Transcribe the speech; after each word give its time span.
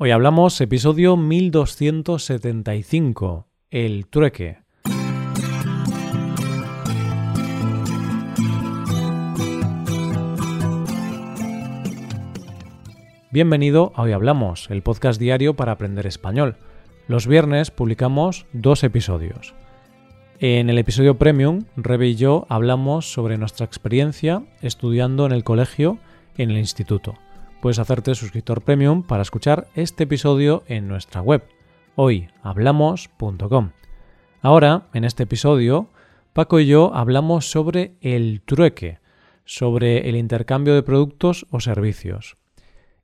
Hoy 0.00 0.12
hablamos 0.12 0.60
episodio 0.60 1.16
1275, 1.16 3.48
el 3.72 4.06
trueque. 4.06 4.58
Bienvenido 13.32 13.90
a 13.96 14.02
Hoy 14.02 14.12
Hablamos, 14.12 14.70
el 14.70 14.82
podcast 14.82 15.18
diario 15.18 15.54
para 15.54 15.72
aprender 15.72 16.06
español. 16.06 16.58
Los 17.08 17.26
viernes 17.26 17.72
publicamos 17.72 18.46
dos 18.52 18.84
episodios. 18.84 19.56
En 20.38 20.70
el 20.70 20.78
episodio 20.78 21.18
Premium, 21.18 21.64
Rebe 21.74 22.06
y 22.06 22.14
yo 22.14 22.46
hablamos 22.48 23.12
sobre 23.12 23.36
nuestra 23.36 23.66
experiencia 23.66 24.44
estudiando 24.62 25.26
en 25.26 25.32
el 25.32 25.42
colegio 25.42 25.98
en 26.36 26.52
el 26.52 26.58
instituto 26.58 27.16
puedes 27.60 27.78
hacerte 27.78 28.14
suscriptor 28.14 28.62
premium 28.62 29.02
para 29.02 29.22
escuchar 29.22 29.68
este 29.74 30.04
episodio 30.04 30.62
en 30.66 30.88
nuestra 30.88 31.20
web, 31.20 31.42
hoyhablamos.com. 31.96 33.70
Ahora, 34.42 34.86
en 34.94 35.04
este 35.04 35.24
episodio, 35.24 35.88
Paco 36.32 36.60
y 36.60 36.66
yo 36.66 36.94
hablamos 36.94 37.50
sobre 37.50 37.96
el 38.00 38.42
trueque, 38.42 39.00
sobre 39.44 40.08
el 40.08 40.16
intercambio 40.16 40.74
de 40.74 40.82
productos 40.82 41.46
o 41.50 41.60
servicios. 41.60 42.36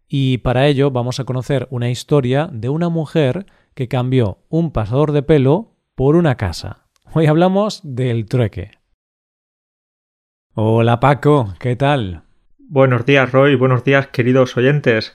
Y 0.06 0.38
para 0.38 0.66
ello 0.66 0.90
vamos 0.90 1.18
a 1.18 1.24
conocer 1.24 1.66
una 1.70 1.90
historia 1.90 2.48
de 2.52 2.68
una 2.68 2.88
mujer 2.88 3.46
que 3.74 3.88
cambió 3.88 4.38
un 4.48 4.70
pasador 4.70 5.12
de 5.12 5.22
pelo 5.22 5.72
por 5.94 6.14
una 6.14 6.36
casa. 6.36 6.86
Hoy 7.12 7.26
hablamos 7.26 7.80
del 7.82 8.26
trueque. 8.26 8.72
Hola 10.54 11.00
Paco, 11.00 11.54
¿qué 11.58 11.74
tal? 11.74 12.23
Buenos 12.68 13.04
días, 13.04 13.30
Roy. 13.30 13.56
Buenos 13.56 13.84
días, 13.84 14.08
queridos 14.08 14.56
oyentes. 14.56 15.14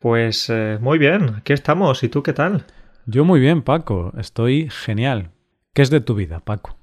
Pues 0.00 0.48
eh, 0.48 0.78
muy 0.80 0.98
bien, 0.98 1.36
aquí 1.36 1.52
estamos. 1.52 2.02
¿Y 2.02 2.08
tú 2.08 2.22
qué 2.22 2.32
tal? 2.32 2.64
Yo 3.04 3.24
muy 3.24 3.38
bien, 3.38 3.60
Paco. 3.60 4.12
Estoy 4.18 4.70
genial. 4.70 5.30
¿Qué 5.74 5.82
es 5.82 5.90
de 5.90 6.00
tu 6.00 6.14
vida, 6.14 6.40
Paco? 6.40 6.78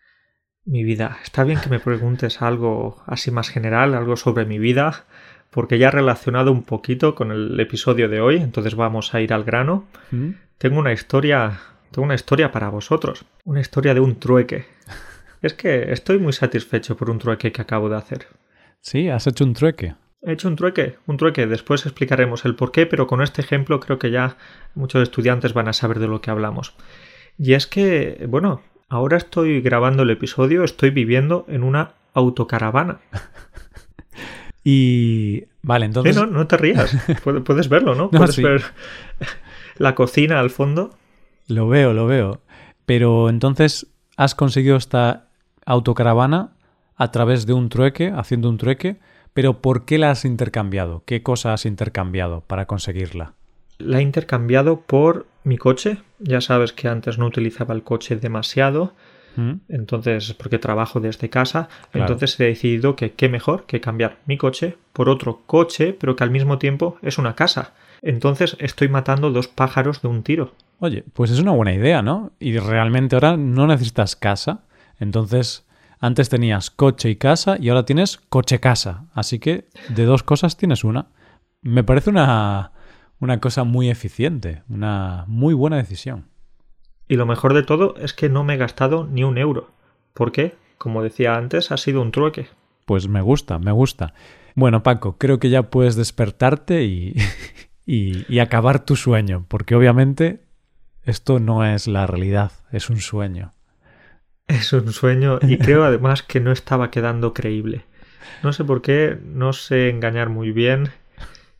Mi 0.66 0.84
vida. 0.84 1.18
Está 1.24 1.44
bien 1.44 1.60
que 1.60 1.70
me 1.70 1.80
preguntes 1.80 2.44
algo 2.44 3.02
así 3.08 3.32
más 3.32 3.50
general, 3.50 3.96
algo 3.96 4.16
sobre 4.16 4.46
mi 4.46 4.60
vida, 4.60 5.06
porque 5.50 5.80
ya 5.80 5.90
relacionado 5.90 6.52
un 6.52 6.64
poquito 6.64 7.16
con 7.16 7.32
el 7.32 7.60
episodio 7.60 8.08
de 8.08 8.22
hoy, 8.22 8.38
entonces 8.38 8.76
vamos 8.76 9.16
a 9.16 9.22
ir 9.22 9.34
al 9.34 9.44
grano. 9.44 9.88
¿Mm? 10.12 10.30
Tengo 10.60 10.80
una 10.80 10.94
historia, 10.94 11.60
tengo 11.92 12.06
una 12.06 12.16
historia 12.16 12.52
para 12.52 12.70
vosotros, 12.70 13.26
una 13.46 13.62
historia 13.62 13.96
de 13.96 14.00
un 14.00 14.20
trueque. 14.20 14.66
es 15.42 15.56
que 15.56 15.92
estoy 15.92 16.20
muy 16.20 16.34
satisfecho 16.34 16.96
por 16.96 17.10
un 17.10 17.18
trueque 17.18 17.52
que 17.52 17.62
acabo 17.64 17.90
de 17.90 17.98
hacer. 17.98 18.28
Sí, 18.84 19.08
has 19.08 19.28
hecho 19.28 19.46
un 19.46 19.54
trueque. 19.54 19.96
He 20.22 20.34
hecho 20.34 20.50
un 20.50 20.58
trueque, 20.58 20.98
un 21.08 21.16
trueque. 21.16 21.48
Después 21.48 21.86
explicaremos 21.86 22.44
el 22.44 22.56
por 22.56 22.74
qué, 22.74 22.86
pero 22.86 23.08
con 23.08 23.22
este 23.22 23.42
ejemplo 23.42 23.80
creo 23.80 23.98
que 23.98 24.12
ya 24.12 24.36
muchos 24.76 25.02
estudiantes 25.02 25.54
van 25.54 25.70
a 25.70 25.74
saber 25.74 26.00
de 26.00 26.08
lo 26.08 26.20
que 26.20 26.32
hablamos. 26.32 26.76
Y 27.38 27.54
es 27.54 27.66
que, 27.66 28.26
bueno, 28.28 28.62
ahora 28.90 29.16
estoy 29.16 29.62
grabando 29.62 30.04
el 30.04 30.10
episodio, 30.10 30.66
estoy 30.66 30.90
viviendo 30.90 31.46
en 31.48 31.64
una 31.64 31.94
autocaravana. 32.14 33.00
y. 34.66 35.46
Vale, 35.62 35.86
entonces. 35.86 36.18
no, 36.18 36.26
no 36.26 36.46
te 36.48 36.58
rías. 36.58 36.94
Puedes 37.46 37.70
verlo, 37.70 37.96
¿no? 37.96 38.10
Puedes 38.10 38.42
ver 38.42 38.64
la 39.78 39.96
cocina 39.96 40.42
al 40.42 40.50
fondo. 40.50 40.94
Lo 41.48 41.70
veo, 41.70 41.94
lo 41.94 42.06
veo. 42.06 42.42
Pero 42.86 43.30
entonces, 43.30 43.88
¿has 44.18 44.36
conseguido 44.36 44.76
esta 44.76 45.30
autocaravana 45.66 46.53
a 46.96 47.12
través 47.12 47.46
de 47.46 47.54
un 47.54 47.70
trueque, 47.70 48.12
haciendo 48.16 48.50
un 48.50 48.58
trueque? 48.58 48.98
Pero 49.34 49.62
¿por 49.62 49.86
qué 49.86 49.98
la 49.98 50.12
has 50.12 50.26
intercambiado? 50.26 51.04
¿Qué 51.06 51.24
cosa 51.24 51.54
has 51.54 51.66
intercambiado 51.66 52.42
para 52.42 52.66
conseguirla? 52.66 53.34
La 53.80 54.00
he 54.00 54.02
intercambiado 54.02 54.82
por 54.82 55.26
mi 55.44 55.58
coche. 55.58 55.98
Ya 56.20 56.42
sabes 56.42 56.72
que 56.74 56.88
antes 56.88 57.18
no 57.18 57.26
utilizaba 57.26 57.74
el 57.74 57.84
coche 57.84 58.16
demasiado. 58.16 58.94
¿Mm? 59.36 59.54
Entonces, 59.70 60.34
porque 60.34 60.60
trabajo 60.60 61.00
desde 61.00 61.30
casa, 61.30 61.68
entonces 61.92 62.40
he 62.40 62.46
decidido 62.46 62.96
que 62.96 63.14
qué 63.14 63.30
mejor 63.30 63.66
que 63.66 63.82
cambiar 63.82 64.20
mi 64.28 64.38
coche 64.38 64.78
por 64.94 65.10
otro 65.10 65.42
coche, 65.48 65.98
pero 66.00 66.16
que 66.16 66.24
al 66.24 66.30
mismo 66.30 66.60
tiempo 66.60 66.98
es 67.02 67.18
una 67.18 67.34
casa. 67.34 67.74
Entonces 68.04 68.56
estoy 68.60 68.90
matando 68.90 69.32
dos 69.32 69.48
pájaros 69.48 70.04
de 70.04 70.10
un 70.10 70.22
tiro. 70.22 70.54
Oye, 70.80 71.04
pues 71.14 71.32
es 71.32 71.40
una 71.40 71.52
buena 71.52 71.74
idea, 71.74 72.04
¿no? 72.04 72.32
Y 72.40 72.60
realmente 72.60 73.16
ahora 73.16 73.38
no 73.38 73.66
necesitas 73.66 74.16
casa. 74.16 74.60
Entonces 75.00 75.66
antes 76.04 76.28
tenías 76.28 76.70
coche 76.70 77.10
y 77.10 77.16
casa 77.16 77.56
y 77.58 77.70
ahora 77.70 77.86
tienes 77.86 78.18
coche-casa. 78.28 79.06
Así 79.14 79.40
que 79.40 79.70
de 79.88 80.04
dos 80.04 80.22
cosas 80.22 80.58
tienes 80.58 80.84
una. 80.84 81.08
Me 81.62 81.86
parece 81.86 82.10
una, 82.10 82.74
una 83.22 83.40
cosa 83.40 83.64
muy 83.64 83.90
eficiente, 83.90 84.64
una 84.68 85.24
muy 85.30 85.54
buena 85.54 85.78
decisión. 85.78 86.26
Y 87.08 87.16
lo 87.16 87.26
mejor 87.26 87.54
de 87.54 87.64
todo 87.64 87.96
es 87.96 88.12
que 88.12 88.28
no 88.28 88.44
me 88.44 88.56
he 88.56 88.58
gastado 88.58 89.08
ni 89.10 89.24
un 89.24 89.38
euro. 89.38 89.72
¿Por 90.14 90.34
qué? 90.34 90.58
Como 90.78 91.02
decía 91.02 91.38
antes, 91.38 91.72
ha 91.72 91.78
sido 91.78 92.02
un 92.02 92.12
trueque. 92.12 92.48
Pues 92.86 93.08
me 93.08 93.22
gusta, 93.22 93.58
me 93.58 93.72
gusta. 93.72 94.14
Bueno, 94.56 94.84
Paco, 94.84 95.18
creo 95.18 95.40
que 95.40 95.50
ya 95.50 95.70
puedes 95.70 95.96
despertarte 95.96 96.84
y, 96.84 97.16
y, 97.86 98.26
y 98.28 98.40
acabar 98.40 98.84
tu 98.84 98.98
sueño, 98.98 99.46
porque 99.48 99.74
obviamente 99.74 100.44
esto 101.04 101.40
no 101.40 101.66
es 101.66 101.88
la 101.88 102.08
realidad, 102.08 102.52
es 102.74 102.90
un 102.90 103.00
sueño. 103.00 103.54
Es 104.48 104.74
un 104.74 104.92
sueño 104.92 105.40
y 105.42 105.58
creo 105.60 105.84
además 105.84 106.24
que 106.24 106.40
no 106.40 106.52
estaba 106.52 106.92
quedando 106.92 107.34
creíble. 107.34 107.86
No 108.44 108.54
sé 108.54 108.64
por 108.64 108.82
qué, 108.82 109.18
no 109.24 109.54
sé 109.54 109.90
engañar 109.90 110.30
muy 110.30 110.52
bien. 110.52 110.90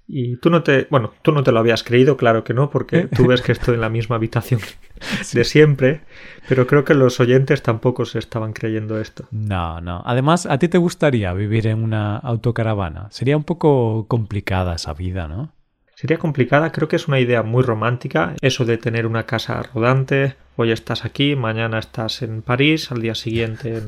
Y 0.06 0.36
tú 0.38 0.50
no 0.50 0.64
te, 0.64 0.88
bueno, 0.90 1.14
tú 1.22 1.32
no 1.32 1.44
te 1.44 1.54
lo 1.54 1.60
habías 1.60 1.82
creído, 1.84 2.18
claro 2.18 2.44
que 2.44 2.54
no, 2.54 2.70
porque 2.70 3.08
tú 3.08 3.26
ves 3.26 3.42
que 3.42 3.54
estoy 3.54 3.76
en 3.76 3.82
la 3.82 3.90
misma 3.90 4.18
habitación 4.18 4.60
de 5.34 5.44
siempre, 5.46 6.02
pero 6.50 6.68
creo 6.68 6.84
que 6.84 6.94
los 6.94 7.22
oyentes 7.22 7.64
tampoco 7.64 8.04
se 8.06 8.20
estaban 8.20 8.52
creyendo 8.52 9.00
esto. 9.00 9.26
No, 9.32 9.80
no. 9.80 10.04
Además, 10.06 10.46
¿a 10.46 10.60
ti 10.60 10.68
te 10.68 10.78
gustaría 10.78 11.32
vivir 11.34 11.68
en 11.68 11.82
una 11.82 12.18
autocaravana? 12.18 13.08
Sería 13.12 13.38
un 13.38 13.46
poco 13.46 14.06
complicada 14.10 14.76
esa 14.76 14.94
vida, 14.94 15.30
¿no? 15.30 15.54
Sería 16.04 16.18
complicada, 16.18 16.74
creo 16.74 16.90
que 16.90 16.98
es 16.98 17.08
una 17.08 17.22
idea 17.22 17.44
muy 17.44 17.64
romántica, 17.64 18.36
eso 18.42 18.66
de 18.66 18.78
tener 18.78 19.08
una 19.08 19.26
casa 19.26 19.64
rodante, 19.74 20.36
hoy 20.58 20.74
estás 20.74 21.06
aquí, 21.06 21.38
mañana 21.38 21.80
estás 21.80 22.24
en 22.24 22.42
París, 22.42 22.92
al 22.92 23.02
día 23.02 23.16
siguiente 23.16 23.82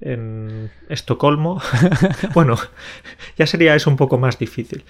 en, 0.00 0.70
Estocolmo. 0.88 1.60
bueno, 2.34 2.56
ya 3.36 3.48
sería 3.48 3.74
eso 3.74 3.90
un 3.90 3.96
poco 3.96 4.18
más 4.18 4.38
difícil. 4.38 4.84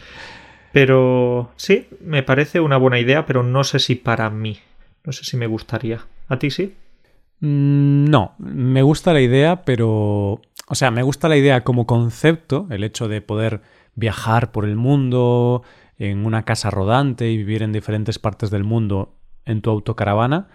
Pero 0.72 1.52
sí, 1.56 1.88
me 2.04 2.22
parece 2.22 2.60
una 2.60 2.76
buena 2.76 3.00
idea, 3.00 3.24
pero 3.24 3.42
no 3.42 3.64
sé 3.64 3.78
si 3.78 3.94
para 3.94 4.28
mí. 4.28 4.58
No 5.04 5.12
sé 5.12 5.24
si 5.24 5.38
me 5.38 5.46
gustaría. 5.46 6.00
¿A 6.28 6.38
ti 6.38 6.50
sí? 6.50 6.74
Mm, 7.40 8.10
no, 8.10 8.34
me 8.36 8.82
gusta 8.82 9.14
la 9.14 9.22
idea, 9.22 9.64
pero... 9.64 10.42
O 10.66 10.74
sea, 10.74 10.90
me 10.90 11.02
gusta 11.02 11.30
la 11.30 11.38
idea 11.38 11.64
como 11.64 11.86
concepto, 11.86 12.66
el 12.68 12.84
hecho 12.84 13.08
de 13.08 13.22
poder 13.22 13.62
viajar 13.94 14.52
por 14.52 14.66
el 14.66 14.76
mundo, 14.76 15.62
en 15.98 16.26
una 16.26 16.44
casa 16.44 16.70
rodante 16.70 17.30
y 17.30 17.36
vivir 17.36 17.62
en 17.62 17.72
diferentes 17.72 18.18
partes 18.18 18.50
del 18.50 18.64
mundo 18.64 19.14
en 19.44 19.60
tu 19.60 19.70
autocaravana, 19.70 20.48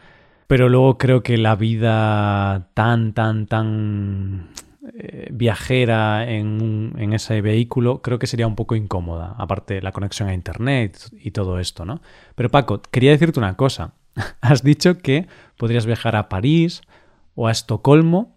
pero 0.47 0.69
luego 0.69 0.97
creo 0.97 1.23
que 1.23 1.37
la 1.37 1.55
vida 1.55 2.69
tan, 2.73 3.13
tan, 3.13 3.47
tan 3.47 4.49
eh, 4.93 5.27
viajera 5.31 6.29
en, 6.29 6.93
en, 6.97 7.13
ese 7.13 7.41
vehículo 7.41 8.01
creo 8.01 8.19
que 8.19 8.27
sería 8.27 8.47
un 8.47 8.55
poco 8.55 8.75
incómoda, 8.75 9.35
aparte 9.37 9.81
la 9.81 9.91
conexión 9.91 10.29
a 10.29 10.33
Internet 10.33 11.09
y 11.11 11.31
todo 11.31 11.59
esto, 11.59 11.83
¿no? 11.83 12.01
Pero 12.35 12.49
Paco, 12.49 12.81
quería 12.91 13.11
decirte 13.11 13.39
una 13.39 13.57
cosa. 13.57 13.93
Has 14.41 14.63
dicho 14.63 14.97
que 14.97 15.27
podrías 15.57 15.85
viajar 15.85 16.15
a 16.15 16.29
París 16.29 16.81
o 17.35 17.47
a 17.47 17.51
Estocolmo 17.51 18.36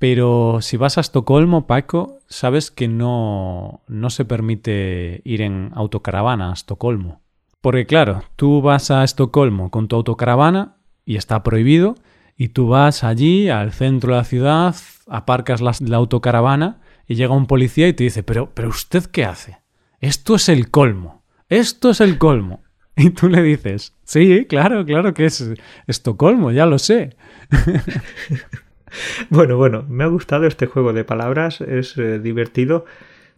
pero 0.00 0.60
si 0.62 0.78
vas 0.78 0.96
a 0.96 1.02
Estocolmo, 1.02 1.66
Paco, 1.66 2.20
sabes 2.26 2.70
que 2.70 2.88
no, 2.88 3.82
no 3.86 4.08
se 4.08 4.24
permite 4.24 5.20
ir 5.26 5.42
en 5.42 5.72
autocaravana 5.74 6.48
a 6.48 6.54
Estocolmo. 6.54 7.20
Porque 7.60 7.84
claro, 7.84 8.22
tú 8.34 8.62
vas 8.62 8.90
a 8.90 9.04
Estocolmo 9.04 9.70
con 9.70 9.88
tu 9.88 9.96
autocaravana 9.96 10.78
y 11.04 11.16
está 11.16 11.42
prohibido, 11.42 11.96
y 12.34 12.48
tú 12.48 12.68
vas 12.68 13.04
allí 13.04 13.50
al 13.50 13.72
centro 13.72 14.12
de 14.12 14.16
la 14.16 14.24
ciudad, 14.24 14.74
aparcas 15.06 15.60
la, 15.60 15.96
autocaravana 15.98 16.80
y 17.06 17.16
llega 17.16 17.34
un 17.34 17.46
policía 17.46 17.86
y 17.86 17.92
te 17.92 18.04
dice, 18.04 18.22
pero, 18.22 18.54
pero 18.54 18.70
usted 18.70 19.04
qué 19.04 19.26
hace? 19.26 19.58
Esto 20.00 20.36
es 20.36 20.48
el 20.48 20.70
colmo, 20.70 21.24
esto 21.50 21.90
es 21.90 22.00
el 22.00 22.16
colmo. 22.16 22.62
Y 22.96 23.10
tú 23.10 23.28
le 23.28 23.42
dices, 23.42 23.94
sí, 24.04 24.46
claro, 24.46 24.84
claro 24.86 25.12
que 25.12 25.26
es 25.26 25.46
Estocolmo, 25.86 26.52
ya 26.52 26.64
lo 26.64 26.78
sé. 26.78 27.16
Bueno, 29.30 29.56
bueno, 29.56 29.84
me 29.88 30.04
ha 30.04 30.08
gustado 30.08 30.46
este 30.46 30.66
juego 30.66 30.92
de 30.92 31.04
palabras, 31.04 31.60
es 31.60 31.96
eh, 31.96 32.18
divertido. 32.18 32.84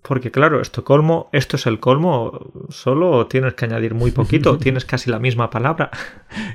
Porque 0.03 0.33
claro, 0.33 0.61
Estocolmo, 0.61 1.29
esto 1.33 1.55
es 1.57 1.67
el 1.67 1.79
colmo, 1.79 2.51
solo 2.71 3.29
tienes 3.29 3.55
que 3.55 3.67
añadir 3.67 3.95
muy 3.95 4.11
poquito, 4.11 4.59
tienes 4.59 4.85
casi 4.85 5.11
la 5.11 5.19
misma 5.19 5.51
palabra. 5.51 5.91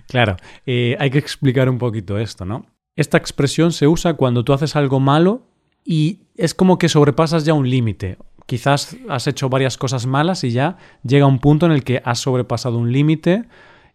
Claro, 0.07 0.37
eh, 0.65 0.95
hay 0.99 1.09
que 1.09 1.17
explicar 1.17 1.69
un 1.69 1.77
poquito 1.77 2.17
esto, 2.17 2.45
¿no? 2.45 2.65
Esta 2.95 3.17
expresión 3.17 3.71
se 3.71 3.87
usa 3.87 4.15
cuando 4.15 4.43
tú 4.43 4.53
haces 4.53 4.75
algo 4.75 4.99
malo 4.99 5.43
y 5.83 6.21
es 6.35 6.53
como 6.53 6.77
que 6.77 6.89
sobrepasas 6.89 7.45
ya 7.45 7.53
un 7.53 7.69
límite. 7.69 8.17
Quizás 8.45 8.95
has 9.09 9.27
hecho 9.27 9.49
varias 9.49 9.77
cosas 9.77 10.05
malas 10.05 10.43
y 10.43 10.51
ya 10.51 10.77
llega 11.03 11.25
un 11.25 11.39
punto 11.39 11.65
en 11.65 11.73
el 11.73 11.83
que 11.83 12.01
has 12.05 12.19
sobrepasado 12.19 12.77
un 12.77 12.91
límite 12.91 13.43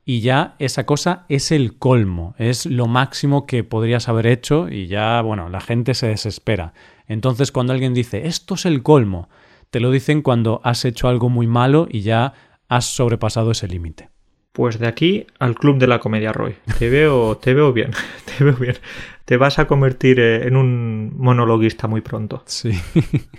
y 0.04 0.20
ya 0.20 0.56
esa 0.58 0.84
cosa 0.84 1.24
es 1.28 1.52
el 1.52 1.78
colmo, 1.78 2.34
es 2.38 2.66
lo 2.66 2.86
máximo 2.86 3.46
que 3.46 3.64
podrías 3.64 4.08
haber 4.08 4.26
hecho 4.26 4.68
y 4.68 4.86
ya, 4.86 5.20
bueno, 5.22 5.48
la 5.48 5.60
gente 5.60 5.94
se 5.94 6.08
desespera. 6.08 6.74
Entonces 7.06 7.52
cuando 7.52 7.72
alguien 7.72 7.94
dice, 7.94 8.26
esto 8.26 8.54
es 8.54 8.66
el 8.66 8.82
colmo, 8.82 9.28
te 9.70 9.80
lo 9.80 9.90
dicen 9.90 10.22
cuando 10.22 10.60
has 10.64 10.84
hecho 10.84 11.08
algo 11.08 11.28
muy 11.28 11.46
malo 11.46 11.86
y 11.90 12.00
ya 12.00 12.34
has 12.68 12.86
sobrepasado 12.86 13.52
ese 13.52 13.68
límite. 13.68 14.10
Pues 14.52 14.78
de 14.78 14.86
aquí 14.86 15.26
al 15.38 15.54
club 15.54 15.78
de 15.78 15.86
la 15.86 15.98
comedia, 15.98 16.32
Roy. 16.32 16.56
Te 16.78 16.90
veo, 16.90 17.38
te 17.38 17.54
veo 17.54 17.72
bien, 17.72 17.92
te 18.38 18.44
veo 18.44 18.54
bien. 18.54 18.76
Te 19.24 19.36
vas 19.36 19.58
a 19.58 19.66
convertir 19.66 20.20
eh, 20.20 20.46
en 20.46 20.56
un 20.56 21.14
monologuista 21.16 21.86
muy 21.86 22.00
pronto. 22.00 22.42
Sí. 22.46 22.72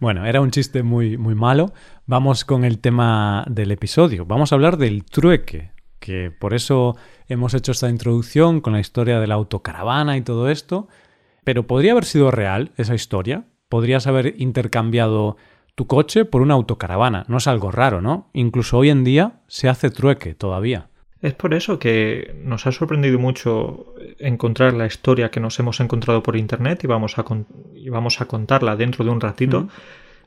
Bueno, 0.00 0.24
era 0.24 0.40
un 0.40 0.50
chiste 0.50 0.82
muy, 0.82 1.18
muy 1.18 1.34
malo. 1.34 1.72
Vamos 2.06 2.46
con 2.46 2.64
el 2.64 2.78
tema 2.78 3.44
del 3.46 3.70
episodio. 3.70 4.24
Vamos 4.24 4.50
a 4.50 4.54
hablar 4.54 4.78
del 4.78 5.04
trueque, 5.04 5.72
que 5.98 6.30
por 6.30 6.54
eso 6.54 6.96
hemos 7.28 7.54
hecho 7.54 7.72
esta 7.72 7.88
introducción 7.88 8.60
con 8.60 8.72
la 8.72 8.80
historia 8.80 9.20
de 9.20 9.26
la 9.26 9.34
autocaravana 9.34 10.16
y 10.16 10.22
todo 10.22 10.50
esto. 10.50 10.88
Pero 11.44 11.66
podría 11.66 11.92
haber 11.92 12.04
sido 12.04 12.30
real 12.30 12.72
esa 12.76 12.94
historia. 12.94 13.44
Podrías 13.68 14.06
haber 14.06 14.34
intercambiado 14.38 15.36
tu 15.74 15.86
coche 15.86 16.24
por 16.24 16.42
una 16.42 16.54
autocaravana. 16.54 17.24
No 17.28 17.36
es 17.36 17.46
algo 17.46 17.70
raro, 17.70 18.00
¿no? 18.00 18.30
Incluso 18.32 18.78
hoy 18.78 18.90
en 18.90 19.04
día 19.04 19.40
se 19.46 19.68
hace 19.68 19.90
trueque 19.90 20.34
todavía. 20.34 20.88
Es 21.22 21.34
por 21.34 21.54
eso 21.54 21.78
que 21.78 22.34
nos 22.42 22.66
ha 22.66 22.72
sorprendido 22.72 23.18
mucho 23.18 23.94
encontrar 24.18 24.74
la 24.74 24.86
historia 24.86 25.30
que 25.30 25.40
nos 25.40 25.58
hemos 25.58 25.80
encontrado 25.80 26.22
por 26.22 26.36
internet 26.36 26.84
y 26.84 26.86
vamos 26.86 27.18
a, 27.18 27.24
y 27.74 27.88
vamos 27.88 28.20
a 28.20 28.26
contarla 28.26 28.76
dentro 28.76 29.04
de 29.04 29.10
un 29.10 29.20
ratito. 29.20 29.68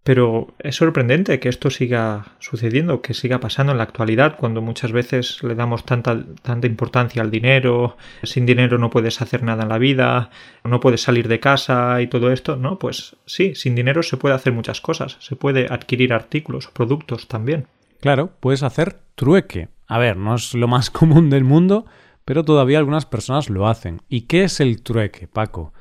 Pero 0.10 0.48
es 0.58 0.76
sorprendente 0.76 1.40
que 1.40 1.50
esto 1.50 1.70
siga 1.70 2.30
sucediendo, 2.40 3.04
que 3.04 3.14
siga 3.14 3.40
pasando 3.40 3.74
en 3.74 3.78
la 3.78 3.84
actualidad, 3.84 4.38
cuando 4.40 4.60
muchas 4.60 4.92
veces 4.92 5.44
le 5.44 5.54
damos 5.54 5.86
tanta, 5.86 6.26
tanta 6.42 6.66
importancia 6.66 7.22
al 7.22 7.30
dinero, 7.30 7.96
sin 8.24 8.48
dinero 8.48 8.80
no 8.80 8.90
puedes 8.90 9.22
hacer 9.22 9.44
nada 9.44 9.62
en 9.62 9.70
la 9.70 9.78
vida, 9.78 10.32
no 10.64 10.80
puedes 10.80 11.04
salir 11.04 11.28
de 11.28 11.40
casa 11.40 12.02
y 12.02 12.08
todo 12.08 12.32
esto, 12.32 12.56
¿no? 12.56 12.80
Pues 12.80 13.18
sí, 13.28 13.54
sin 13.54 13.76
dinero 13.76 14.02
se 14.02 14.18
puede 14.18 14.34
hacer 14.34 14.52
muchas 14.52 14.82
cosas, 14.82 15.16
se 15.20 15.36
puede 15.36 15.68
adquirir 15.70 16.12
artículos 16.12 16.70
productos 16.70 17.28
también. 17.28 17.68
Claro, 18.00 18.32
puedes 18.40 18.64
hacer 18.64 18.98
trueque. 19.14 19.68
A 19.86 20.00
ver, 20.00 20.18
no 20.18 20.34
es 20.34 20.56
lo 20.56 20.68
más 20.68 20.90
común 20.90 21.30
del 21.30 21.44
mundo, 21.44 21.86
pero 22.26 22.44
todavía 22.44 22.80
algunas 22.80 23.06
personas 23.06 23.52
lo 23.52 23.68
hacen. 23.68 24.02
¿Y 24.10 24.22
qué 24.22 24.46
es 24.46 24.60
el 24.60 24.82
trueque, 24.82 25.28
Paco? 25.28 25.72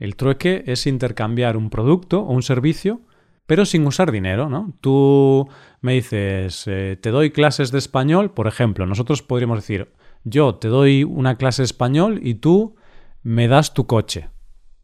El 0.00 0.16
trueque 0.16 0.64
es 0.66 0.88
intercambiar 0.88 1.56
un 1.56 1.70
producto 1.70 2.22
o 2.22 2.32
un 2.32 2.42
servicio 2.42 3.02
pero 3.46 3.64
sin 3.64 3.86
usar 3.86 4.12
dinero, 4.12 4.48
¿no? 4.48 4.74
Tú 4.80 5.48
me 5.80 5.94
dices, 5.94 6.64
eh, 6.66 6.98
te 7.00 7.10
doy 7.10 7.30
clases 7.30 7.70
de 7.70 7.78
español, 7.78 8.32
por 8.32 8.48
ejemplo, 8.48 8.86
nosotros 8.86 9.22
podríamos 9.22 9.58
decir, 9.58 9.92
yo 10.24 10.56
te 10.56 10.68
doy 10.68 11.04
una 11.04 11.36
clase 11.36 11.62
de 11.62 11.66
español 11.66 12.20
y 12.22 12.34
tú 12.34 12.76
me 13.22 13.48
das 13.48 13.74
tu 13.74 13.86
coche. 13.86 14.30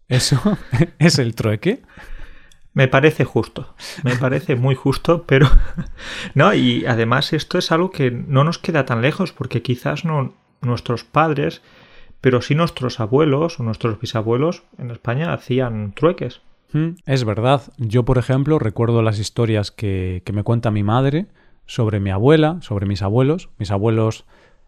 ¿Eso 0.08 0.40
es 0.98 1.18
el 1.18 1.34
trueque? 1.34 1.82
Me 2.74 2.88
parece 2.88 3.24
justo, 3.24 3.74
me 4.02 4.16
parece 4.16 4.56
muy 4.56 4.74
justo, 4.74 5.24
pero 5.26 5.48
no, 6.34 6.54
y 6.54 6.86
además 6.86 7.32
esto 7.32 7.58
es 7.58 7.70
algo 7.70 7.90
que 7.90 8.10
no 8.10 8.44
nos 8.44 8.58
queda 8.58 8.86
tan 8.86 9.02
lejos 9.02 9.32
porque 9.32 9.60
quizás 9.60 10.04
no 10.04 10.34
nuestros 10.62 11.04
padres, 11.04 11.60
pero 12.20 12.40
sí 12.40 12.54
nuestros 12.54 13.00
abuelos 13.00 13.60
o 13.60 13.62
nuestros 13.62 14.00
bisabuelos 14.00 14.62
en 14.78 14.90
España 14.90 15.34
hacían 15.34 15.92
trueques. 15.92 16.40
Es 17.06 17.24
verdad. 17.24 17.62
Yo, 17.78 18.04
por 18.04 18.18
ejemplo, 18.18 18.58
recuerdo 18.58 19.02
las 19.02 19.18
historias 19.18 19.70
que, 19.70 20.22
me 20.32 20.42
cuenta 20.42 20.70
mi 20.70 20.82
madre 20.82 21.26
sobre 21.66 22.00
mi 22.00 22.10
abuela, 22.10 22.58
sobre 22.60 22.86
mis 22.86 23.02
abuelos. 23.02 23.50
Mis 23.58 23.70
abuelos 23.70 24.24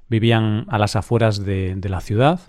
vivían 0.08 0.66
a 0.68 0.78
las 0.78 0.96
afueras 0.96 1.44
de, 1.44 1.74
de 1.76 1.88
la 1.88 2.00
ciudad, 2.00 2.40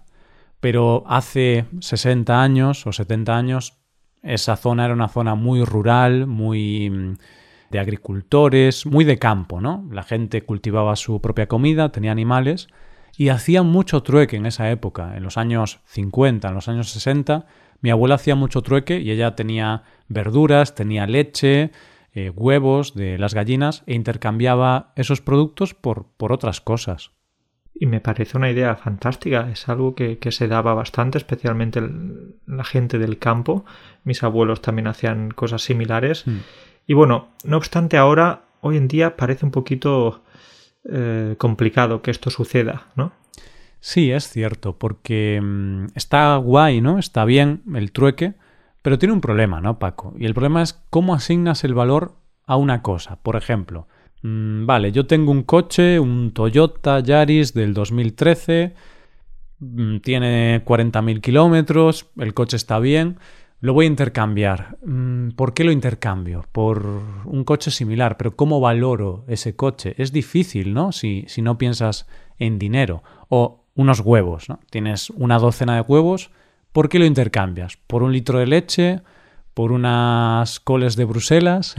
pero 0.60 1.04
hace 1.08 1.66
60 1.80 2.42
años 2.42 2.86
o 2.86 2.92
70 2.92 3.36
años 3.36 3.80
esa 4.22 4.56
zona 4.56 4.86
era 4.86 4.94
una 4.94 5.08
zona 5.08 5.36
muy 5.36 5.64
rural, 5.64 6.28
muy 6.28 6.90
mm, 6.90 7.18
de 7.70 7.80
agricultores, 7.80 8.86
muy 8.86 9.06
de 9.06 9.20
campo, 9.20 9.62
¿no? 9.62 9.88
La 9.92 10.04
gente 10.04 10.44
cultivaba 10.44 10.96
su 10.96 11.22
propia 11.22 11.48
comida, 11.48 11.92
tenía 11.92 12.12
animales 12.12 12.68
y 13.18 13.30
hacían 13.30 13.68
mucho 13.68 14.04
trueque 14.04 14.36
en 14.36 14.46
esa 14.46 14.70
época, 14.72 15.16
en 15.16 15.24
los 15.24 15.38
años 15.38 15.80
50, 15.86 16.50
en 16.50 16.54
los 16.54 16.68
años 16.68 16.90
60 16.90 17.46
mi 17.82 17.90
abuela 17.90 18.16
hacía 18.16 18.36
mucho 18.36 18.62
trueque 18.62 19.00
y 19.00 19.12
ella 19.12 19.36
tenía 19.36 19.84
verduras, 20.08 20.76
tenía 20.76 21.08
leche, 21.08 21.72
eh, 22.14 22.30
huevos 22.30 22.96
de 22.96 23.18
las 23.18 23.34
gallinas 23.34 23.84
e 23.88 23.94
intercambiaba 23.94 24.94
esos 24.96 25.22
productos 25.22 25.74
por, 25.74 26.08
por, 26.18 26.32
otras 26.32 26.62
cosas. 26.62 27.12
Y 27.74 27.88
me 27.88 28.00
parece 28.00 28.38
una 28.38 28.50
idea 28.50 28.78
fantástica, 28.78 29.50
es 29.52 29.68
algo 29.68 29.96
que, 29.96 30.18
se 30.32 30.48
daba 30.48 30.74
bastante, 30.74 31.18
especialmente 31.18 31.82
la 32.46 32.64
gente 32.64 33.00
del 33.00 33.20
campo. 33.20 33.66
Mis 34.06 34.24
abuelos 34.24 34.62
también 34.62 34.88
hacían 34.88 35.32
cosas 35.32 35.64
similares. 35.64 36.26
Mm. 36.26 36.38
Y 36.88 36.94
bueno, 36.94 37.28
no 37.44 37.58
obstante 37.58 37.98
ahora, 37.98 38.44
hoy 38.62 38.78
en 38.78 38.88
día 38.88 39.18
parece 39.18 39.46
un 39.46 39.52
poquito 39.52 40.24
eh, 40.90 41.36
complicado 41.38 42.02
que 42.02 42.12
esto 42.12 42.30
suceda, 42.30 42.88
¿no? 42.96 43.12
Sí, 43.88 44.10
es 44.12 44.30
cierto, 44.30 44.80
porque 44.80 45.40
mm, 45.40 45.90
está 45.94 46.38
guay, 46.38 46.82
¿no? 46.82 46.98
Está 46.98 47.24
bien 47.24 47.62
el 47.76 47.92
trueque, 47.92 48.34
pero 48.82 48.98
tiene 48.98 49.14
un 49.14 49.22
problema, 49.22 49.62
¿no, 49.62 49.78
Paco? 49.78 50.16
Y 50.18 50.26
el 50.26 50.34
problema 50.34 50.64
es 50.64 50.74
cómo 50.90 51.14
asignas 51.14 51.64
el 51.64 51.76
valor 51.76 52.16
a 52.48 52.56
una 52.56 52.82
cosa. 52.82 53.22
Por 53.22 53.36
ejemplo, 53.36 53.88
mm, 54.24 54.66
vale, 54.66 54.92
yo 54.92 55.06
tengo 55.06 55.32
un 55.32 55.44
coche, 55.44 56.00
un 56.00 56.32
Toyota 56.32 57.00
Yaris 57.00 57.54
del 57.54 57.76
2013, 57.76 58.74
mm, 59.60 59.98
tiene 59.98 60.64
40.000 60.66 61.22
kilómetros, 61.22 62.08
el 62.18 62.34
coche 62.34 62.58
está 62.58 62.80
bien, 62.80 63.20
lo 63.60 63.74
voy 63.74 63.86
a 63.86 63.90
intercambiar. 63.90 64.78
¿Por 65.36 65.54
qué 65.54 65.64
lo 65.64 65.72
intercambio? 65.72 66.44
Por 66.52 66.88
un 67.26 67.44
coche 67.44 67.70
similar, 67.70 68.18
pero 68.18 68.36
¿cómo 68.36 68.60
valoro 68.60 69.26
ese 69.28 69.56
coche? 69.56 69.94
Es 70.00 70.12
difícil, 70.12 70.74
¿no? 70.74 70.92
Si, 70.92 71.26
si 71.28 71.44
no 71.44 71.60
piensas 71.60 72.08
en 72.40 72.58
dinero. 72.58 73.04
O 73.30 73.65
unos 73.76 74.00
huevos, 74.00 74.50
¿no? 74.50 74.60
Tienes 74.70 75.10
una 75.12 75.38
docena 75.38 75.76
de 75.76 75.82
huevos, 75.82 76.32
¿por 76.72 76.90
qué 76.90 77.00
lo 77.00 77.06
intercambias? 77.06 77.78
¿Por 77.88 78.04
un 78.04 78.14
litro 78.14 78.40
de 78.40 78.48
leche? 78.48 79.02
¿Por 79.54 79.72
unas 79.72 80.60
coles 80.60 80.96
de 80.96 81.06
Bruselas? 81.06 81.76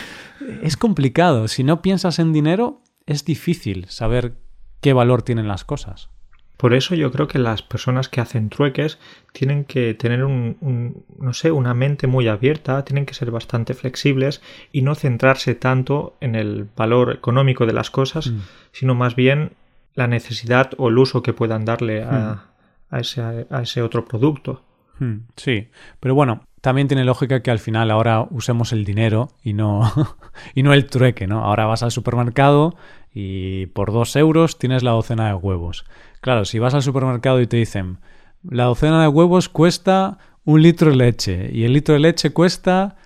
es 0.62 0.76
complicado. 0.76 1.48
Si 1.48 1.64
no 1.64 1.82
piensas 1.82 2.18
en 2.18 2.32
dinero, 2.32 2.82
es 3.06 3.24
difícil 3.24 3.86
saber 3.88 4.34
qué 4.80 4.92
valor 4.92 5.22
tienen 5.22 5.48
las 5.48 5.64
cosas. 5.64 6.10
Por 6.58 6.74
eso 6.74 6.96
yo 6.96 7.12
creo 7.12 7.28
que 7.28 7.38
las 7.38 7.62
personas 7.62 8.08
que 8.08 8.20
hacen 8.20 8.48
trueques 8.48 8.98
tienen 9.32 9.64
que 9.64 9.94
tener 9.94 10.24
un, 10.24 11.04
no 11.16 11.32
sé, 11.32 11.52
una 11.52 11.72
mente 11.72 12.08
muy 12.08 12.26
abierta, 12.26 12.84
tienen 12.84 13.06
que 13.06 13.14
ser 13.14 13.30
bastante 13.30 13.74
flexibles 13.74 14.42
y 14.72 14.82
no 14.82 14.96
centrarse 14.96 15.54
tanto 15.54 16.16
en 16.20 16.34
el 16.34 16.66
valor 16.76 17.12
económico 17.12 17.64
de 17.64 17.74
las 17.74 17.90
cosas, 17.90 18.32
mm. 18.32 18.40
sino 18.72 18.96
más 18.96 19.14
bien 19.14 19.52
la 19.94 20.06
necesidad 20.06 20.70
o 20.78 20.88
el 20.88 20.98
uso 20.98 21.22
que 21.22 21.32
puedan 21.32 21.64
darle 21.64 22.02
a, 22.02 22.44
hmm. 22.90 22.96
ese, 22.96 23.82
otro 23.82 24.04
producto. 24.04 24.62
Hmm, 24.98 25.26
sí, 25.36 25.68
pero 26.00 26.14
bueno, 26.14 26.42
también 26.60 26.88
tiene 26.88 27.04
lógica 27.04 27.42
que 27.42 27.50
al 27.50 27.58
final 27.58 27.90
ahora 27.90 28.26
usemos 28.30 28.72
el 28.72 28.84
dinero 28.84 29.28
y 29.42 29.52
no, 29.52 29.92
y 30.54 30.62
no 30.62 30.72
el 30.72 30.86
trueque, 30.86 31.26
¿no? 31.26 31.44
Ahora 31.44 31.66
vas 31.66 31.82
al 31.82 31.90
supermercado 31.90 32.76
y 33.12 33.66
por 33.66 33.92
dos 33.92 34.14
euros 34.16 34.58
tienes 34.58 34.82
la 34.82 34.92
docena 34.92 35.28
de 35.28 35.34
huevos. 35.34 35.84
Claro, 36.20 36.44
si 36.44 36.58
vas 36.58 36.74
al 36.74 36.82
supermercado 36.82 37.40
y 37.40 37.46
te 37.46 37.56
dicen, 37.56 37.98
la 38.42 38.64
docena 38.64 39.00
de 39.02 39.08
huevos 39.08 39.48
cuesta 39.48 40.18
un 40.44 40.62
litro 40.62 40.90
de 40.90 40.96
leche 40.96 41.50
y 41.52 41.64
el 41.64 41.72
litro 41.72 41.94
de 41.94 42.00
leche 42.00 42.30
cuesta 42.30 42.96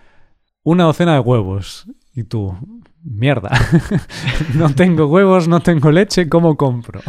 una 0.63 0.85
docena 0.85 1.15
de 1.15 1.21
huevos. 1.21 1.87
Y 2.15 2.25
tú, 2.25 2.55
mierda, 3.03 3.51
no 4.55 4.75
tengo 4.75 5.07
huevos, 5.07 5.49
no 5.49 5.61
tengo 5.61 5.91
leche, 5.91 6.29
¿cómo 6.29 6.57
compro? 6.57 7.01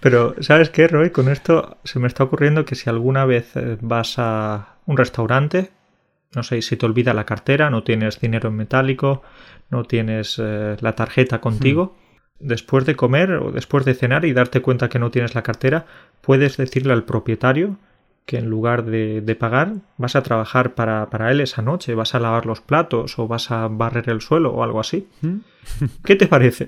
Pero, 0.00 0.34
¿sabes 0.40 0.70
qué, 0.70 0.88
Roy? 0.88 1.10
Con 1.10 1.28
esto 1.28 1.78
se 1.84 1.98
me 1.98 2.08
está 2.08 2.24
ocurriendo 2.24 2.64
que 2.64 2.74
si 2.74 2.90
alguna 2.90 3.24
vez 3.24 3.56
eh, 3.56 3.78
vas 3.80 4.18
a 4.18 4.78
un 4.86 4.96
restaurante, 4.96 5.70
no 6.34 6.42
sé, 6.42 6.62
si 6.62 6.76
te 6.76 6.86
olvida 6.86 7.14
la 7.14 7.26
cartera, 7.26 7.70
no 7.70 7.82
tienes 7.82 8.20
dinero 8.20 8.48
en 8.48 8.56
metálico, 8.56 9.22
no 9.70 9.84
tienes 9.84 10.36
eh, 10.42 10.76
la 10.80 10.94
tarjeta 10.94 11.40
contigo, 11.40 11.96
hmm. 12.40 12.46
después 12.48 12.86
de 12.86 12.96
comer 12.96 13.32
o 13.32 13.52
después 13.52 13.84
de 13.84 13.94
cenar 13.94 14.24
y 14.24 14.32
darte 14.32 14.62
cuenta 14.62 14.88
que 14.88 14.98
no 14.98 15.10
tienes 15.10 15.34
la 15.34 15.42
cartera, 15.42 15.86
puedes 16.22 16.56
decirle 16.56 16.92
al 16.92 17.04
propietario 17.04 17.78
que 18.26 18.38
en 18.38 18.46
lugar 18.46 18.84
de, 18.84 19.36
pagar 19.38 19.74
vas 19.96 20.16
a 20.16 20.22
trabajar 20.22 20.74
para, 20.74 21.30
él 21.30 21.40
esa 21.40 21.62
noche, 21.62 21.94
vas 21.94 22.14
a 22.14 22.20
lavar 22.20 22.46
los 22.46 22.60
platos 22.60 23.18
o 23.18 23.26
vas 23.26 23.50
a 23.50 23.68
barrer 23.68 24.08
el 24.08 24.20
suelo 24.20 24.52
o 24.52 24.62
algo 24.62 24.80
así. 24.80 25.08
¿Mm? 25.22 25.38
¿Qué 26.04 26.16
te 26.16 26.26
parece? 26.26 26.66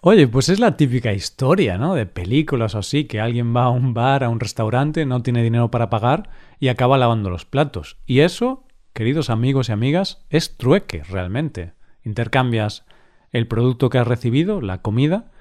Oye, 0.00 0.28
pues 0.28 0.48
es 0.48 0.60
la 0.60 0.76
típica 0.76 1.12
historia, 1.12 1.76
¿no? 1.76 1.94
De 1.94 2.06
películas 2.06 2.74
o 2.74 2.78
así, 2.78 3.04
que 3.04 3.20
alguien 3.20 3.54
va 3.54 3.64
a 3.64 3.70
un 3.70 3.94
bar, 3.94 4.22
a 4.22 4.28
un 4.28 4.38
restaurante, 4.38 5.04
no 5.04 5.22
tiene 5.22 5.42
dinero 5.42 5.70
para 5.70 5.90
pagar 5.90 6.30
y 6.60 6.68
acaba 6.68 6.98
lavando 6.98 7.30
los 7.30 7.44
platos. 7.44 7.98
Y 8.06 8.20
eso, 8.20 8.64
queridos 8.92 9.28
amigos 9.28 9.68
y 9.68 9.72
amigas, 9.72 10.24
es 10.30 10.56
trueque 10.56 11.02
realmente. 11.02 11.72
Intercambias 12.04 12.86
el 13.32 13.48
producto 13.48 13.90
que 13.90 13.98
has 13.98 14.06
recibido, 14.06 14.60
la 14.60 14.82
comida, 14.82 15.32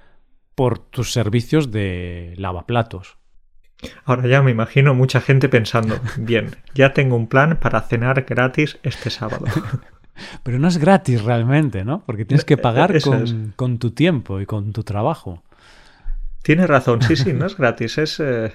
por 0.55 0.79
tus 0.79 1.13
servicios 1.13 1.71
de 1.71 2.33
lavaplatos. 2.37 3.16
Ahora 4.05 4.27
ya 4.27 4.41
me 4.41 4.51
imagino 4.51 4.93
mucha 4.93 5.21
gente 5.21 5.49
pensando, 5.49 5.99
bien, 6.17 6.55
ya 6.73 6.93
tengo 6.93 7.15
un 7.15 7.27
plan 7.27 7.57
para 7.57 7.81
cenar 7.81 8.23
gratis 8.23 8.79
este 8.83 9.09
sábado. 9.09 9.45
Pero 10.43 10.57
no 10.57 10.67
es 10.67 10.79
gratis 10.79 11.23
realmente, 11.23 11.85
¿no? 11.85 12.03
Porque 12.03 12.25
tienes 12.25 12.43
que 12.43 12.57
pagar 12.57 12.91
con, 13.55 13.77
tu 13.77 13.91
tiempo 13.91 14.41
y 14.41 14.47
con 14.47 14.73
tu 14.73 14.83
trabajo. 14.83 15.43
Tienes 16.41 16.67
razón, 16.67 17.03
sí, 17.03 17.15
sí, 17.15 17.33
no 17.35 17.45
es 17.45 17.55
gratis, 17.55 17.99
es, 17.99 18.19
eh, 18.19 18.51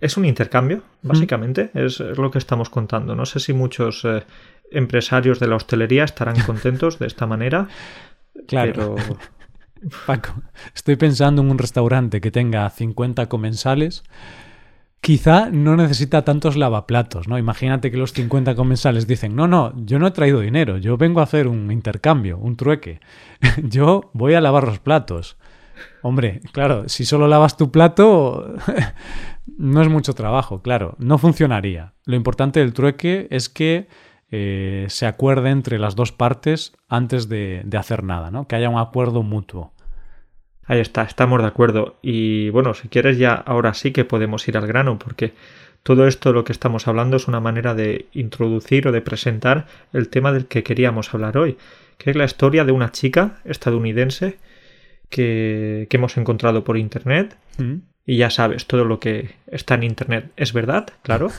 es 0.00 0.16
un 0.16 0.24
intercambio, 0.24 0.82
básicamente, 1.02 1.70
es, 1.74 2.00
lo 2.00 2.32
que 2.32 2.38
estamos 2.38 2.68
contando. 2.68 3.14
No 3.14 3.26
sé 3.26 3.38
si 3.38 3.52
muchos 3.52 4.04
eh, 4.04 4.24
empresarios 4.72 5.38
de 5.38 5.46
la 5.46 5.54
hostelería 5.54 6.02
estarán 6.02 6.40
contentos 6.40 6.98
de 6.98 7.06
esta 7.06 7.26
manera. 7.26 7.68
Claro. 8.48 8.96
Paco, 10.04 10.42
estoy 10.74 10.96
pensando 10.96 11.42
en 11.42 11.50
un 11.52 11.58
restaurante 11.58 12.20
que 12.20 12.32
tenga 12.32 12.68
50 12.68 13.26
comensales 13.26 14.02
quizá 15.00 15.50
no 15.50 15.76
necesita 15.76 16.24
tantos 16.24 16.56
lavaplatos, 16.56 17.28
¿no? 17.28 17.38
Imagínate 17.38 17.90
que 17.90 17.96
los 17.96 18.12
50 18.12 18.54
comensales 18.54 19.06
dicen, 19.06 19.36
no, 19.36 19.46
no, 19.46 19.72
yo 19.84 19.98
no 19.98 20.06
he 20.06 20.10
traído 20.10 20.40
dinero, 20.40 20.78
yo 20.78 20.96
vengo 20.96 21.20
a 21.20 21.24
hacer 21.24 21.48
un 21.48 21.70
intercambio, 21.70 22.38
un 22.38 22.56
trueque, 22.56 23.00
yo 23.62 24.10
voy 24.12 24.34
a 24.34 24.40
lavar 24.40 24.64
los 24.64 24.78
platos. 24.78 25.36
Hombre, 26.02 26.40
claro, 26.52 26.88
si 26.88 27.04
solo 27.04 27.28
lavas 27.28 27.56
tu 27.56 27.70
plato, 27.70 28.56
no 29.58 29.82
es 29.82 29.88
mucho 29.88 30.14
trabajo, 30.14 30.60
claro, 30.62 30.96
no 30.98 31.18
funcionaría. 31.18 31.94
Lo 32.04 32.16
importante 32.16 32.60
del 32.60 32.72
trueque 32.72 33.28
es 33.30 33.48
que 33.48 33.88
eh, 34.30 34.86
se 34.88 35.06
acuerde 35.06 35.50
entre 35.50 35.78
las 35.78 35.94
dos 35.94 36.12
partes 36.12 36.74
antes 36.88 37.28
de, 37.28 37.62
de 37.64 37.78
hacer 37.78 38.02
nada, 38.02 38.30
¿no? 38.30 38.46
Que 38.48 38.56
haya 38.56 38.68
un 38.68 38.78
acuerdo 38.78 39.22
mutuo. 39.22 39.72
Ahí 40.68 40.80
está, 40.80 41.02
estamos 41.02 41.40
de 41.40 41.48
acuerdo. 41.48 41.98
Y 42.02 42.50
bueno, 42.50 42.74
si 42.74 42.88
quieres 42.88 43.18
ya 43.18 43.34
ahora 43.34 43.74
sí 43.74 43.90
que 43.90 44.04
podemos 44.04 44.46
ir 44.46 44.56
al 44.56 44.66
grano, 44.66 44.98
porque 44.98 45.32
todo 45.82 46.06
esto 46.06 46.32
lo 46.32 46.44
que 46.44 46.52
estamos 46.52 46.86
hablando 46.86 47.16
es 47.16 47.26
una 47.26 47.40
manera 47.40 47.74
de 47.74 48.06
introducir 48.12 48.86
o 48.86 48.92
de 48.92 49.00
presentar 49.00 49.66
el 49.92 50.08
tema 50.08 50.30
del 50.30 50.46
que 50.46 50.62
queríamos 50.62 51.12
hablar 51.14 51.38
hoy, 51.38 51.56
que 51.96 52.10
es 52.10 52.16
la 52.16 52.24
historia 52.24 52.64
de 52.64 52.72
una 52.72 52.92
chica 52.92 53.40
estadounidense 53.44 54.38
que, 55.08 55.86
que 55.88 55.96
hemos 55.96 56.16
encontrado 56.18 56.64
por 56.64 56.76
internet. 56.76 57.36
Mm. 57.56 57.76
Y 58.04 58.18
ya 58.18 58.30
sabes, 58.30 58.66
todo 58.66 58.84
lo 58.84 59.00
que 59.00 59.36
está 59.46 59.74
en 59.74 59.82
internet 59.82 60.30
es 60.36 60.52
verdad, 60.52 60.88
claro. 61.02 61.30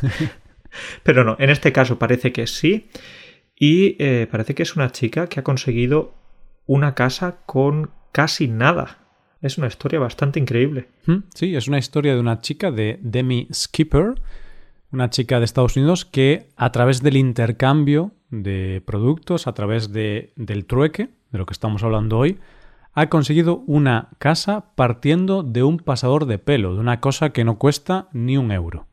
Pero 1.03 1.24
no, 1.24 1.36
en 1.39 1.50
este 1.50 1.71
caso 1.71 2.00
parece 2.00 2.31
que 2.31 2.48
sí. 2.48 2.89
Y 3.55 3.95
eh, 4.00 4.27
parece 4.29 4.55
que 4.55 4.63
es 4.63 4.75
una 4.75 4.91
chica 4.91 5.27
que 5.27 5.39
ha 5.39 5.43
conseguido 5.43 6.13
una 6.65 6.95
casa 6.95 7.39
con 7.45 7.91
casi 8.12 8.48
nada. 8.48 8.99
Es 9.41 9.58
una 9.58 9.67
historia 9.67 10.00
bastante 10.00 10.39
increíble. 10.39 10.89
Mm, 11.05 11.17
sí, 11.34 11.55
es 11.55 11.67
una 11.67 11.77
historia 11.77 12.13
de 12.13 12.19
una 12.19 12.41
chica 12.41 12.72
de 12.72 13.00
Demi 13.01 13.48
Skipper, 13.53 14.15
una 14.91 15.10
chica 15.10 15.39
de 15.39 15.46
Estados 15.46 15.77
Unidos 15.77 16.05
que 16.05 16.48
a 16.58 16.72
través 16.72 17.01
del 17.01 17.15
intercambio 17.15 18.12
de 18.31 18.84
productos, 18.86 19.48
a 19.48 19.53
través 19.53 19.93
de, 19.93 20.34
del 20.36 20.65
trueque, 20.65 21.10
de 21.31 21.38
lo 21.38 21.46
que 21.46 21.53
estamos 21.53 21.84
hablando 21.84 22.17
hoy, 22.17 22.39
ha 22.93 23.08
conseguido 23.08 23.63
una 23.65 24.10
casa 24.17 24.74
partiendo 24.75 25.43
de 25.43 25.63
un 25.63 25.77
pasador 25.77 26.25
de 26.25 26.38
pelo, 26.38 26.74
de 26.74 26.79
una 26.81 27.00
cosa 27.00 27.29
que 27.29 27.46
no 27.46 27.58
cuesta 27.58 28.10
ni 28.12 28.36
un 28.36 28.51
euro. 28.51 28.88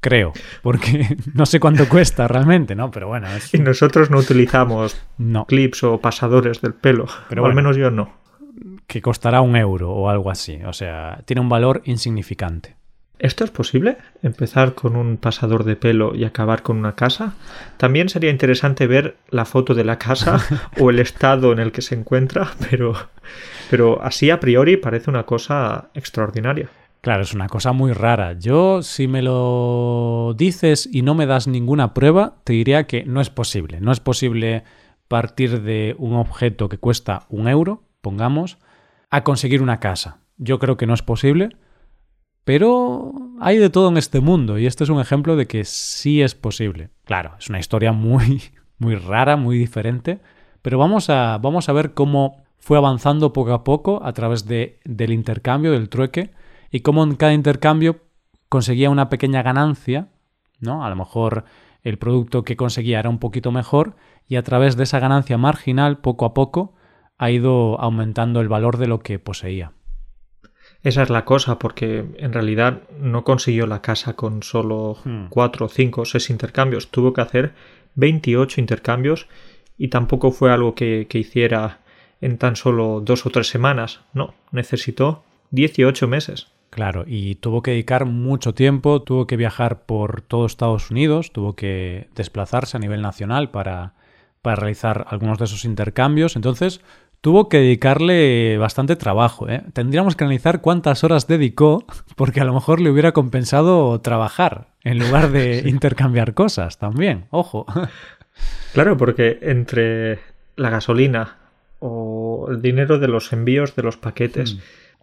Creo, 0.00 0.32
porque 0.62 1.16
no 1.34 1.46
sé 1.46 1.60
cuánto 1.60 1.88
cuesta 1.88 2.26
realmente, 2.26 2.74
¿no? 2.74 2.90
Pero 2.90 3.06
bueno. 3.08 3.28
Y 3.52 3.58
nosotros 3.58 4.10
no 4.10 4.18
utilizamos 4.18 5.00
clips 5.46 5.84
o 5.84 6.00
pasadores 6.00 6.60
del 6.60 6.74
pelo, 6.74 7.06
Pero 7.28 7.46
al 7.46 7.54
menos 7.54 7.76
yo 7.76 7.90
no 7.90 8.18
que 8.88 9.02
costará 9.02 9.42
un 9.42 9.54
euro 9.54 9.92
o 9.92 10.08
algo 10.08 10.30
así. 10.30 10.58
O 10.66 10.72
sea, 10.72 11.22
tiene 11.26 11.40
un 11.40 11.48
valor 11.48 11.82
insignificante. 11.84 12.74
¿Esto 13.18 13.44
es 13.44 13.50
posible? 13.50 13.98
¿Empezar 14.22 14.74
con 14.74 14.96
un 14.96 15.16
pasador 15.16 15.64
de 15.64 15.76
pelo 15.76 16.14
y 16.14 16.24
acabar 16.24 16.62
con 16.62 16.78
una 16.78 16.94
casa? 16.94 17.34
También 17.76 18.08
sería 18.08 18.30
interesante 18.30 18.86
ver 18.86 19.16
la 19.28 19.44
foto 19.44 19.74
de 19.74 19.84
la 19.84 19.98
casa 19.98 20.40
o 20.80 20.90
el 20.90 21.00
estado 21.00 21.52
en 21.52 21.58
el 21.58 21.70
que 21.70 21.82
se 21.82 21.96
encuentra, 21.96 22.52
pero, 22.70 22.94
pero 23.70 24.02
así 24.02 24.30
a 24.30 24.40
priori 24.40 24.76
parece 24.76 25.10
una 25.10 25.24
cosa 25.24 25.90
extraordinaria. 25.94 26.70
Claro, 27.00 27.22
es 27.22 27.34
una 27.34 27.48
cosa 27.48 27.72
muy 27.72 27.92
rara. 27.92 28.32
Yo, 28.34 28.82
si 28.82 29.06
me 29.06 29.22
lo 29.22 30.34
dices 30.36 30.88
y 30.90 31.02
no 31.02 31.14
me 31.14 31.26
das 31.26 31.46
ninguna 31.46 31.94
prueba, 31.94 32.36
te 32.44 32.54
diría 32.54 32.86
que 32.86 33.04
no 33.04 33.20
es 33.20 33.30
posible. 33.30 33.80
No 33.80 33.92
es 33.92 34.00
posible 34.00 34.64
partir 35.08 35.62
de 35.62 35.94
un 35.98 36.14
objeto 36.14 36.68
que 36.68 36.78
cuesta 36.78 37.26
un 37.28 37.48
euro, 37.48 37.82
pongamos, 38.00 38.58
a 39.10 39.24
conseguir 39.24 39.62
una 39.62 39.80
casa. 39.80 40.20
Yo 40.36 40.58
creo 40.58 40.76
que 40.76 40.86
no 40.86 40.94
es 40.94 41.02
posible, 41.02 41.56
pero 42.44 43.12
hay 43.40 43.58
de 43.58 43.70
todo 43.70 43.88
en 43.88 43.96
este 43.96 44.20
mundo 44.20 44.58
y 44.58 44.66
este 44.66 44.84
es 44.84 44.90
un 44.90 45.00
ejemplo 45.00 45.36
de 45.36 45.46
que 45.46 45.64
sí 45.64 46.22
es 46.22 46.34
posible. 46.34 46.90
Claro, 47.04 47.34
es 47.38 47.48
una 47.48 47.58
historia 47.58 47.92
muy, 47.92 48.42
muy 48.78 48.94
rara, 48.94 49.36
muy 49.36 49.58
diferente, 49.58 50.20
pero 50.62 50.78
vamos 50.78 51.10
a, 51.10 51.38
vamos 51.38 51.68
a 51.68 51.72
ver 51.72 51.94
cómo 51.94 52.42
fue 52.58 52.76
avanzando 52.76 53.32
poco 53.32 53.52
a 53.52 53.64
poco 53.64 54.00
a 54.04 54.12
través 54.12 54.46
de, 54.46 54.80
del 54.84 55.12
intercambio, 55.12 55.72
del 55.72 55.88
trueque, 55.88 56.30
y 56.70 56.80
cómo 56.80 57.02
en 57.02 57.16
cada 57.16 57.32
intercambio 57.32 58.00
conseguía 58.48 58.90
una 58.90 59.08
pequeña 59.08 59.42
ganancia, 59.42 60.08
¿no? 60.60 60.84
A 60.84 60.90
lo 60.90 60.96
mejor 60.96 61.44
el 61.82 61.98
producto 61.98 62.44
que 62.44 62.56
conseguía 62.56 62.98
era 62.98 63.08
un 63.08 63.18
poquito 63.18 63.52
mejor 63.52 63.96
y 64.26 64.36
a 64.36 64.42
través 64.42 64.76
de 64.76 64.84
esa 64.84 64.98
ganancia 64.98 65.38
marginal, 65.38 65.98
poco 65.98 66.24
a 66.26 66.34
poco, 66.34 66.74
ha 67.18 67.30
ido 67.30 67.80
aumentando 67.80 68.40
el 68.40 68.48
valor 68.48 68.78
de 68.78 68.86
lo 68.86 69.00
que 69.00 69.18
poseía. 69.18 69.72
Esa 70.82 71.02
es 71.02 71.10
la 71.10 71.24
cosa, 71.24 71.58
porque 71.58 72.04
en 72.16 72.32
realidad 72.32 72.82
no 72.98 73.24
consiguió 73.24 73.66
la 73.66 73.82
casa 73.82 74.14
con 74.14 74.42
solo 74.42 74.98
hmm. 75.04 75.26
cuatro, 75.28 75.68
cinco 75.68 76.02
o 76.02 76.04
seis 76.04 76.30
intercambios. 76.30 76.90
Tuvo 76.90 77.12
que 77.12 77.20
hacer 77.20 77.52
28 77.96 78.60
intercambios 78.60 79.26
y 79.76 79.88
tampoco 79.88 80.30
fue 80.30 80.52
algo 80.52 80.74
que, 80.74 81.06
que 81.08 81.18
hiciera 81.18 81.80
en 82.20 82.38
tan 82.38 82.56
solo 82.56 83.00
dos 83.00 83.26
o 83.26 83.30
tres 83.30 83.48
semanas. 83.48 84.00
No, 84.12 84.34
necesitó 84.52 85.24
18 85.50 86.06
meses. 86.06 86.48
Claro, 86.70 87.04
y 87.06 87.36
tuvo 87.36 87.62
que 87.62 87.72
dedicar 87.72 88.04
mucho 88.04 88.54
tiempo, 88.54 89.02
tuvo 89.02 89.26
que 89.26 89.36
viajar 89.36 89.84
por 89.86 90.20
todo 90.20 90.46
Estados 90.46 90.90
Unidos, 90.90 91.32
tuvo 91.32 91.56
que 91.56 92.08
desplazarse 92.14 92.76
a 92.76 92.80
nivel 92.80 93.00
nacional 93.02 93.50
para, 93.50 93.94
para 94.42 94.56
realizar 94.56 95.06
algunos 95.08 95.38
de 95.38 95.46
esos 95.46 95.64
intercambios. 95.64 96.36
Entonces, 96.36 96.82
tuvo 97.20 97.48
que 97.48 97.58
dedicarle 97.58 98.58
bastante 98.58 98.96
trabajo. 98.96 99.48
¿eh? 99.48 99.62
Tendríamos 99.72 100.16
que 100.16 100.24
analizar 100.24 100.60
cuántas 100.60 101.04
horas 101.04 101.26
dedicó, 101.26 101.84
porque 102.16 102.40
a 102.40 102.44
lo 102.44 102.54
mejor 102.54 102.80
le 102.80 102.90
hubiera 102.90 103.12
compensado 103.12 104.00
trabajar 104.00 104.68
en 104.84 104.98
lugar 104.98 105.30
de 105.30 105.62
intercambiar 105.66 106.34
cosas 106.34 106.78
también. 106.78 107.26
Ojo. 107.30 107.66
Claro, 108.72 108.96
porque 108.96 109.40
entre 109.42 110.20
la 110.54 110.70
gasolina 110.70 111.38
o 111.80 112.46
el 112.48 112.62
dinero 112.62 113.00
de 113.00 113.08
los 113.08 113.32
envíos 113.32 113.74
de 113.74 113.82
los 113.82 113.96
paquetes 113.96 114.54
hmm. 114.54 114.58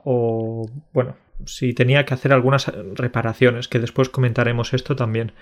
o, 0.06 0.70
bueno, 0.94 1.18
si 1.46 1.74
tenía 1.74 2.06
que 2.06 2.14
hacer 2.14 2.32
algunas 2.32 2.72
reparaciones, 2.94 3.68
que 3.68 3.80
después 3.80 4.08
comentaremos 4.08 4.74
esto 4.74 4.96
también, 4.96 5.34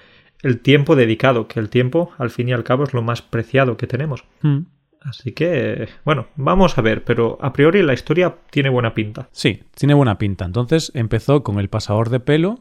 el 0.42 0.60
tiempo 0.60 0.96
dedicado, 0.96 1.48
que 1.48 1.60
el 1.60 1.70
tiempo, 1.70 2.12
al 2.18 2.32
fin 2.32 2.50
y 2.50 2.54
al 2.54 2.64
cabo, 2.64 2.84
es 2.84 2.94
lo 2.94 3.04
más 3.04 3.22
preciado 3.22 3.78
que 3.78 3.86
tenemos. 3.86 4.26
Hmm. 4.42 4.62
Así 5.04 5.34
que, 5.34 5.90
bueno, 6.06 6.28
vamos 6.36 6.78
a 6.78 6.82
ver, 6.82 7.04
pero 7.04 7.38
a 7.42 7.52
priori 7.54 7.84
la 7.84 7.94
historia 7.94 8.38
tiene 8.50 8.70
buena 8.70 8.94
pinta. 8.94 9.28
Sí, 9.32 9.64
tiene 9.76 9.94
buena 9.94 10.18
pinta. 10.18 10.46
Entonces 10.46 10.92
empezó 10.96 11.44
con 11.44 11.60
el 11.60 11.70
pasador 11.70 12.10
de 12.10 12.20
pelo 12.20 12.60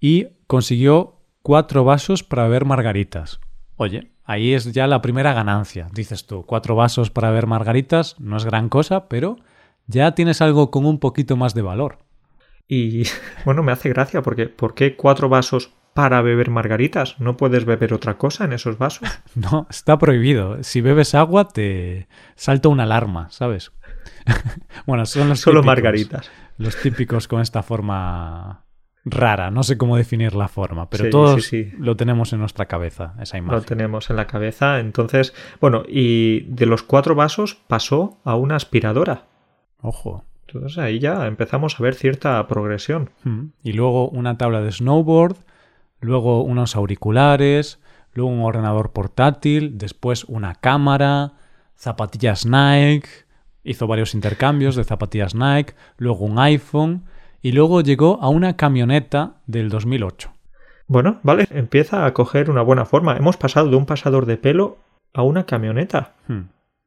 y 0.00 0.28
consiguió 0.46 1.16
cuatro 1.42 1.84
vasos 1.84 2.22
para 2.22 2.44
beber 2.44 2.64
margaritas. 2.64 3.40
Oye, 3.76 4.10
ahí 4.24 4.54
es 4.54 4.72
ya 4.72 4.86
la 4.86 5.00
primera 5.00 5.32
ganancia, 5.32 5.88
dices 5.92 6.26
tú. 6.26 6.44
Cuatro 6.44 6.74
vasos 6.74 7.10
para 7.10 7.30
beber 7.30 7.46
margaritas 7.46 8.16
no 8.18 8.36
es 8.36 8.44
gran 8.44 8.68
cosa, 8.68 9.08
pero 9.08 9.36
ya 9.86 10.14
tienes 10.14 10.42
algo 10.42 10.70
con 10.70 10.84
un 10.84 10.98
poquito 10.98 11.36
más 11.36 11.54
de 11.54 11.62
valor. 11.62 11.98
Y 12.68 13.04
bueno, 13.44 13.62
me 13.62 13.72
hace 13.72 13.88
gracia 13.88 14.20
porque 14.22 14.46
¿por 14.46 14.74
qué 14.74 14.94
cuatro 14.94 15.28
vasos 15.28 15.72
para 15.98 16.22
beber 16.22 16.48
margaritas. 16.48 17.18
¿No 17.18 17.36
puedes 17.36 17.64
beber 17.64 17.92
otra 17.92 18.18
cosa 18.18 18.44
en 18.44 18.52
esos 18.52 18.78
vasos? 18.78 19.08
No, 19.34 19.66
está 19.68 19.98
prohibido. 19.98 20.62
Si 20.62 20.80
bebes 20.80 21.16
agua 21.16 21.48
te 21.48 22.06
salta 22.36 22.68
una 22.68 22.84
alarma, 22.84 23.28
¿sabes? 23.30 23.72
bueno, 24.86 25.06
son 25.06 25.28
los 25.28 25.40
Solo 25.40 25.64
margaritas. 25.64 26.30
Los 26.56 26.80
típicos 26.80 27.26
con 27.26 27.40
esta 27.40 27.64
forma 27.64 28.64
rara. 29.04 29.50
No 29.50 29.64
sé 29.64 29.76
cómo 29.76 29.96
definir 29.96 30.36
la 30.36 30.46
forma, 30.46 30.88
pero 30.88 31.10
todos 31.10 31.50
lo 31.76 31.96
tenemos 31.96 32.32
en 32.32 32.38
nuestra 32.38 32.66
cabeza, 32.66 33.14
esa 33.20 33.38
imagen. 33.38 33.58
Lo 33.58 33.64
tenemos 33.64 34.08
en 34.08 34.16
la 34.16 34.28
cabeza. 34.28 34.78
Entonces, 34.78 35.34
bueno, 35.60 35.82
y 35.88 36.42
de 36.42 36.66
los 36.66 36.84
cuatro 36.84 37.16
vasos 37.16 37.56
pasó 37.66 38.20
a 38.22 38.36
una 38.36 38.54
aspiradora. 38.54 39.24
Ojo. 39.80 40.24
Entonces 40.46 40.78
ahí 40.78 41.00
ya 41.00 41.26
empezamos 41.26 41.78
a 41.78 41.82
ver 41.82 41.96
cierta 41.96 42.46
progresión. 42.46 43.10
Mm. 43.24 43.46
Y 43.64 43.72
luego 43.72 44.08
una 44.10 44.38
tabla 44.38 44.60
de 44.60 44.70
snowboard 44.70 45.36
luego 46.00 46.42
unos 46.42 46.76
auriculares, 46.76 47.80
luego 48.12 48.30
un 48.30 48.40
ordenador 48.40 48.92
portátil, 48.92 49.78
después 49.78 50.24
una 50.24 50.54
cámara, 50.54 51.34
zapatillas 51.76 52.46
Nike, 52.46 53.08
Hizo 53.68 53.86
varios 53.86 54.14
intercambios 54.14 54.76
de 54.76 54.84
zapatillas 54.84 55.34
Nike, 55.34 55.74
luego 55.98 56.24
un 56.24 56.38
iPhone 56.38 57.04
y 57.42 57.52
luego 57.52 57.82
llegó 57.82 58.18
a 58.22 58.30
una 58.30 58.56
camioneta 58.56 59.42
del 59.46 59.68
2008. 59.68 60.32
Bueno, 60.86 61.20
vale, 61.22 61.46
empieza 61.50 62.06
a 62.06 62.14
coger 62.14 62.48
una 62.48 62.62
buena 62.62 62.86
forma. 62.86 63.16
Hemos 63.18 63.36
pasado 63.36 63.68
de 63.68 63.76
un 63.76 63.84
pasador 63.84 64.24
de 64.24 64.38
pelo 64.38 64.78
a 65.12 65.22
una 65.22 65.44
camioneta. 65.44 66.14
Hmm. 66.28 66.44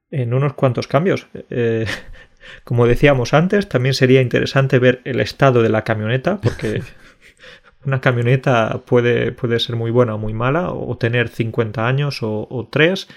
En 0.10 0.34
unos 0.34 0.54
cuantos 0.54 0.88
cambios. 0.88 1.28
Eh, 1.52 1.86
como 2.64 2.88
decíamos 2.88 3.36
antes, 3.36 3.70
también 3.70 3.94
sería 3.94 4.22
interesante 4.22 4.80
ver 4.80 5.02
el 5.04 5.20
estado 5.20 5.62
de 5.62 5.70
la 5.70 5.84
camioneta, 5.84 6.42
porque 6.42 6.82
una 7.86 8.02
camioneta 8.02 8.82
puede, 8.86 9.32
puede 9.32 9.60
ser 9.60 9.76
muy 9.76 9.92
buena 9.92 10.16
o 10.16 10.18
muy 10.18 10.34
mala, 10.34 10.72
o 10.72 10.96
tener 10.98 11.30
50 11.30 11.88
años 11.88 12.22
o, 12.24 12.48
o 12.50 12.68
3, 12.70 13.08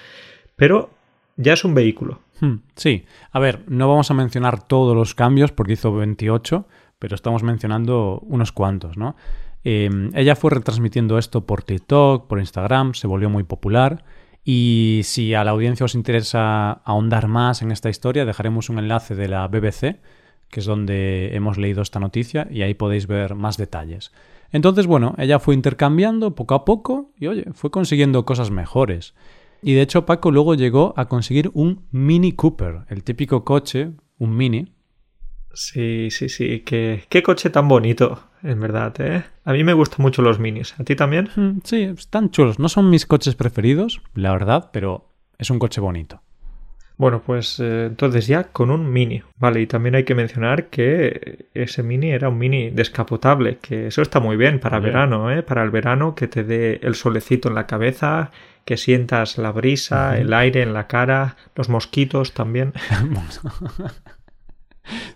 pero 0.56 0.90
ya 1.36 1.52
es 1.52 1.64
un 1.64 1.74
vehículo. 1.74 2.20
Hmm, 2.40 2.56
Sí, 2.74 3.04
a 3.32 3.38
ver, 3.38 3.60
no 3.68 3.88
vamos 3.88 4.10
a 4.10 4.14
mencionar 4.14 4.66
todos 4.66 4.96
los 4.96 5.14
cambios 5.14 5.52
porque 5.52 5.74
hizo 5.74 5.92
28, 5.94 6.66
pero 6.98 7.14
estamos 7.14 7.42
mencionando 7.42 8.20
unos 8.26 8.52
cuantos, 8.52 8.96
¿no? 8.96 9.16
Eh, 9.64 9.88
ella 10.14 10.36
fue 10.36 10.50
retransmitiendo 10.50 11.18
esto 11.18 11.46
por 11.46 11.62
TikTok, 11.62 12.26
por 12.26 12.38
Instagram, 12.38 12.94
se 12.94 13.06
volvió 13.06 13.30
muy 13.30 13.44
popular. 13.44 14.04
Y 14.44 15.00
si 15.04 15.32
a 15.32 15.42
la 15.42 15.52
audiencia 15.52 15.84
os 15.84 15.94
interesa 15.94 16.72
ahondar 16.72 17.28
más 17.28 17.62
en 17.62 17.72
esta 17.72 17.88
historia, 17.88 18.26
dejaremos 18.26 18.68
un 18.68 18.78
enlace 18.78 19.14
de 19.14 19.28
la 19.28 19.48
BBC, 19.48 20.00
que 20.50 20.60
es 20.60 20.66
donde 20.66 21.34
hemos 21.34 21.56
leído 21.56 21.80
esta 21.80 21.98
noticia, 21.98 22.46
y 22.50 22.60
ahí 22.60 22.74
podéis 22.74 23.06
ver 23.06 23.34
más 23.34 23.56
detalles. 23.56 24.12
Entonces, 24.54 24.86
bueno, 24.86 25.16
ella 25.18 25.40
fue 25.40 25.54
intercambiando 25.54 26.36
poco 26.36 26.54
a 26.54 26.64
poco 26.64 27.10
y, 27.18 27.26
oye, 27.26 27.44
fue 27.54 27.72
consiguiendo 27.72 28.24
cosas 28.24 28.52
mejores. 28.52 29.14
Y 29.62 29.74
de 29.74 29.82
hecho, 29.82 30.06
Paco 30.06 30.30
luego 30.30 30.54
llegó 30.54 30.94
a 30.96 31.08
conseguir 31.08 31.50
un 31.54 31.86
Mini 31.90 32.30
Cooper, 32.32 32.84
el 32.88 33.02
típico 33.02 33.44
coche, 33.44 33.90
un 34.18 34.36
Mini, 34.36 34.72
Sí, 35.54 36.10
sí, 36.10 36.28
sí. 36.28 36.60
Qué, 36.60 37.04
qué 37.08 37.22
coche 37.22 37.48
tan 37.50 37.68
bonito, 37.68 38.24
en 38.42 38.60
verdad, 38.60 38.94
¿eh? 39.00 39.24
A 39.44 39.52
mí 39.52 39.62
me 39.64 39.72
gustan 39.72 40.02
mucho 40.02 40.20
los 40.20 40.38
minis. 40.38 40.74
¿A 40.78 40.84
ti 40.84 40.96
también? 40.96 41.30
Mm, 41.36 41.58
Sí, 41.64 41.82
están 41.82 42.30
chulos. 42.30 42.58
No 42.58 42.68
son 42.68 42.90
mis 42.90 43.06
coches 43.06 43.36
preferidos, 43.36 44.02
la 44.14 44.32
verdad, 44.32 44.70
pero 44.72 45.10
es 45.38 45.50
un 45.50 45.58
coche 45.58 45.80
bonito. 45.80 46.22
Bueno, 46.96 47.22
pues 47.26 47.58
eh, 47.58 47.86
entonces 47.86 48.26
ya 48.28 48.44
con 48.44 48.70
un 48.70 48.92
mini. 48.92 49.22
Vale, 49.36 49.60
y 49.60 49.66
también 49.66 49.96
hay 49.96 50.04
que 50.04 50.14
mencionar 50.14 50.66
que 50.66 51.46
ese 51.52 51.82
mini 51.82 52.10
era 52.10 52.28
un 52.28 52.38
mini 52.38 52.70
descapotable, 52.70 53.58
que 53.58 53.88
eso 53.88 54.00
está 54.00 54.20
muy 54.20 54.36
bien 54.36 54.60
para 54.60 54.78
Bien. 54.78 54.92
verano, 54.92 55.30
¿eh? 55.32 55.42
Para 55.42 55.64
el 55.64 55.70
verano 55.70 56.14
que 56.14 56.28
te 56.28 56.44
dé 56.44 56.78
el 56.82 56.94
solecito 56.94 57.48
en 57.48 57.56
la 57.56 57.66
cabeza, 57.66 58.30
que 58.64 58.76
sientas 58.76 59.38
la 59.38 59.50
brisa, 59.50 60.16
el 60.18 60.32
aire 60.32 60.62
en 60.62 60.72
la 60.72 60.86
cara, 60.86 61.36
los 61.54 61.68
mosquitos 61.68 62.32
también. 62.32 62.72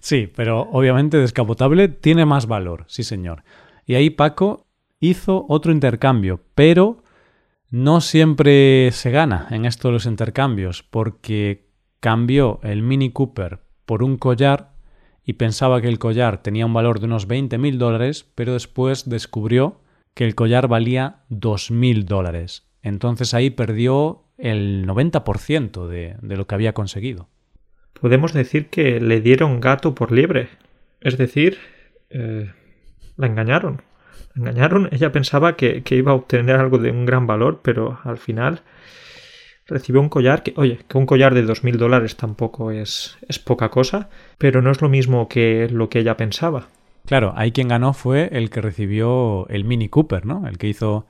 Sí, 0.00 0.32
pero 0.35 0.62
obviamente 0.73 1.18
descapotable 1.18 1.88
tiene 1.88 2.25
más 2.25 2.47
valor, 2.47 2.85
sí 2.88 3.02
señor. 3.02 3.42
Y 3.85 3.97
ahí 3.97 4.08
Paco 4.08 4.66
hizo 4.99 5.44
otro 5.49 5.73
intercambio, 5.73 6.40
pero 6.54 7.02
no 7.70 8.00
siempre 8.00 8.90
se 8.92 9.11
gana 9.11 9.47
en 9.50 9.66
esto 9.66 9.88
de 9.88 9.92
los 9.92 10.06
intercambios, 10.06 10.82
porque 10.82 11.68
cambió 12.00 12.61
el 12.62 12.83
Mini 12.83 13.11
Cooper 13.11 13.61
por 13.87 14.02
un 14.02 14.17
collar 14.17 14.73
y 15.25 15.35
pensaba 15.35 15.81
que 15.81 15.88
el 15.88 15.99
collar 15.99 16.43
tenía 16.43 16.67
un 16.67 16.73
valor 16.73 17.00
de 17.00 17.07
unos 17.07 17.26
20 17.26 17.59
mil 17.59 17.78
dólares, 17.78 18.31
pero 18.35 18.55
después 18.55 19.09
descubrió 19.09 19.81
que 20.14 20.25
el 20.25 20.35
collar 20.35 20.69
valía 20.69 21.21
2 21.28 21.71
mil 21.71 22.07
dólares. 22.07 22.67
Entonces 22.83 23.35
ahí 23.35 23.50
perdió 23.50 24.25
el 24.38 24.87
90% 24.87 25.87
de, 25.87 26.17
de 26.21 26.37
lo 26.37 26.47
que 26.47 26.55
había 26.55 26.73
conseguido. 26.73 27.28
Podemos 28.00 28.33
decir 28.33 28.69
que 28.69 29.00
le 29.00 29.21
dieron 29.21 29.61
gato 29.61 29.95
por 29.95 30.12
liebre. 30.12 30.49
Es 31.00 31.19
decir, 31.19 31.59
eh, 32.11 32.50
la 33.17 33.26
engañaron. 33.26 33.83
La 34.35 34.50
engañaron. 34.50 34.88
Ella 34.93 35.13
pensaba 35.13 35.56
que, 35.56 35.82
que 35.82 35.97
iba 35.97 36.13
a 36.13 36.15
obtener 36.15 36.56
algo 36.56 36.78
de 36.78 36.91
un 36.91 37.04
gran 37.04 37.26
valor, 37.26 37.61
pero 37.63 37.99
al 38.04 38.19
final 38.19 38.63
recibió 39.69 40.00
un 40.00 40.09
collar 40.09 40.43
que, 40.43 40.54
oye, 40.57 40.81
que 40.89 40.99
un 40.99 41.07
collar 41.07 41.35
de 41.35 41.43
dos 41.43 41.63
mil 41.63 41.78
dólares 41.78 42.17
tampoco 42.17 42.71
es, 42.71 43.17
es 43.28 43.39
poca 43.39 43.69
cosa, 43.69 44.09
pero 44.39 44.63
no 44.63 44.71
es 44.71 44.81
lo 44.81 44.89
mismo 44.89 45.28
que 45.28 45.69
lo 45.71 45.89
que 45.89 46.00
ella 46.00 46.17
pensaba. 46.17 46.69
Claro, 47.07 47.33
ahí 47.37 47.52
quien 47.52 47.69
ganó 47.69 47.93
fue 47.93 48.28
el 48.33 48.50
que 48.50 48.61
recibió 48.61 49.47
el 49.49 49.65
Mini 49.65 49.89
Cooper, 49.89 50.26
¿no? 50.26 50.47
El 50.47 50.59
que 50.59 50.69
hizo 50.69 51.07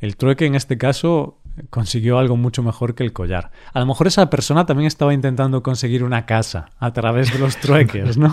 el 0.00 0.16
trueque 0.16 0.46
en 0.46 0.54
este 0.54 0.78
caso 0.78 1.38
consiguió 1.70 2.18
algo 2.18 2.36
mucho 2.36 2.62
mejor 2.62 2.94
que 2.94 3.04
el 3.04 3.12
collar. 3.12 3.50
A 3.72 3.80
lo 3.80 3.86
mejor 3.86 4.06
esa 4.06 4.30
persona 4.30 4.66
también 4.66 4.86
estaba 4.86 5.14
intentando 5.14 5.62
conseguir 5.62 6.02
una 6.02 6.26
casa 6.26 6.70
a 6.78 6.92
través 6.92 7.32
de 7.32 7.38
los 7.38 7.56
trueques, 7.58 8.18
¿no? 8.18 8.32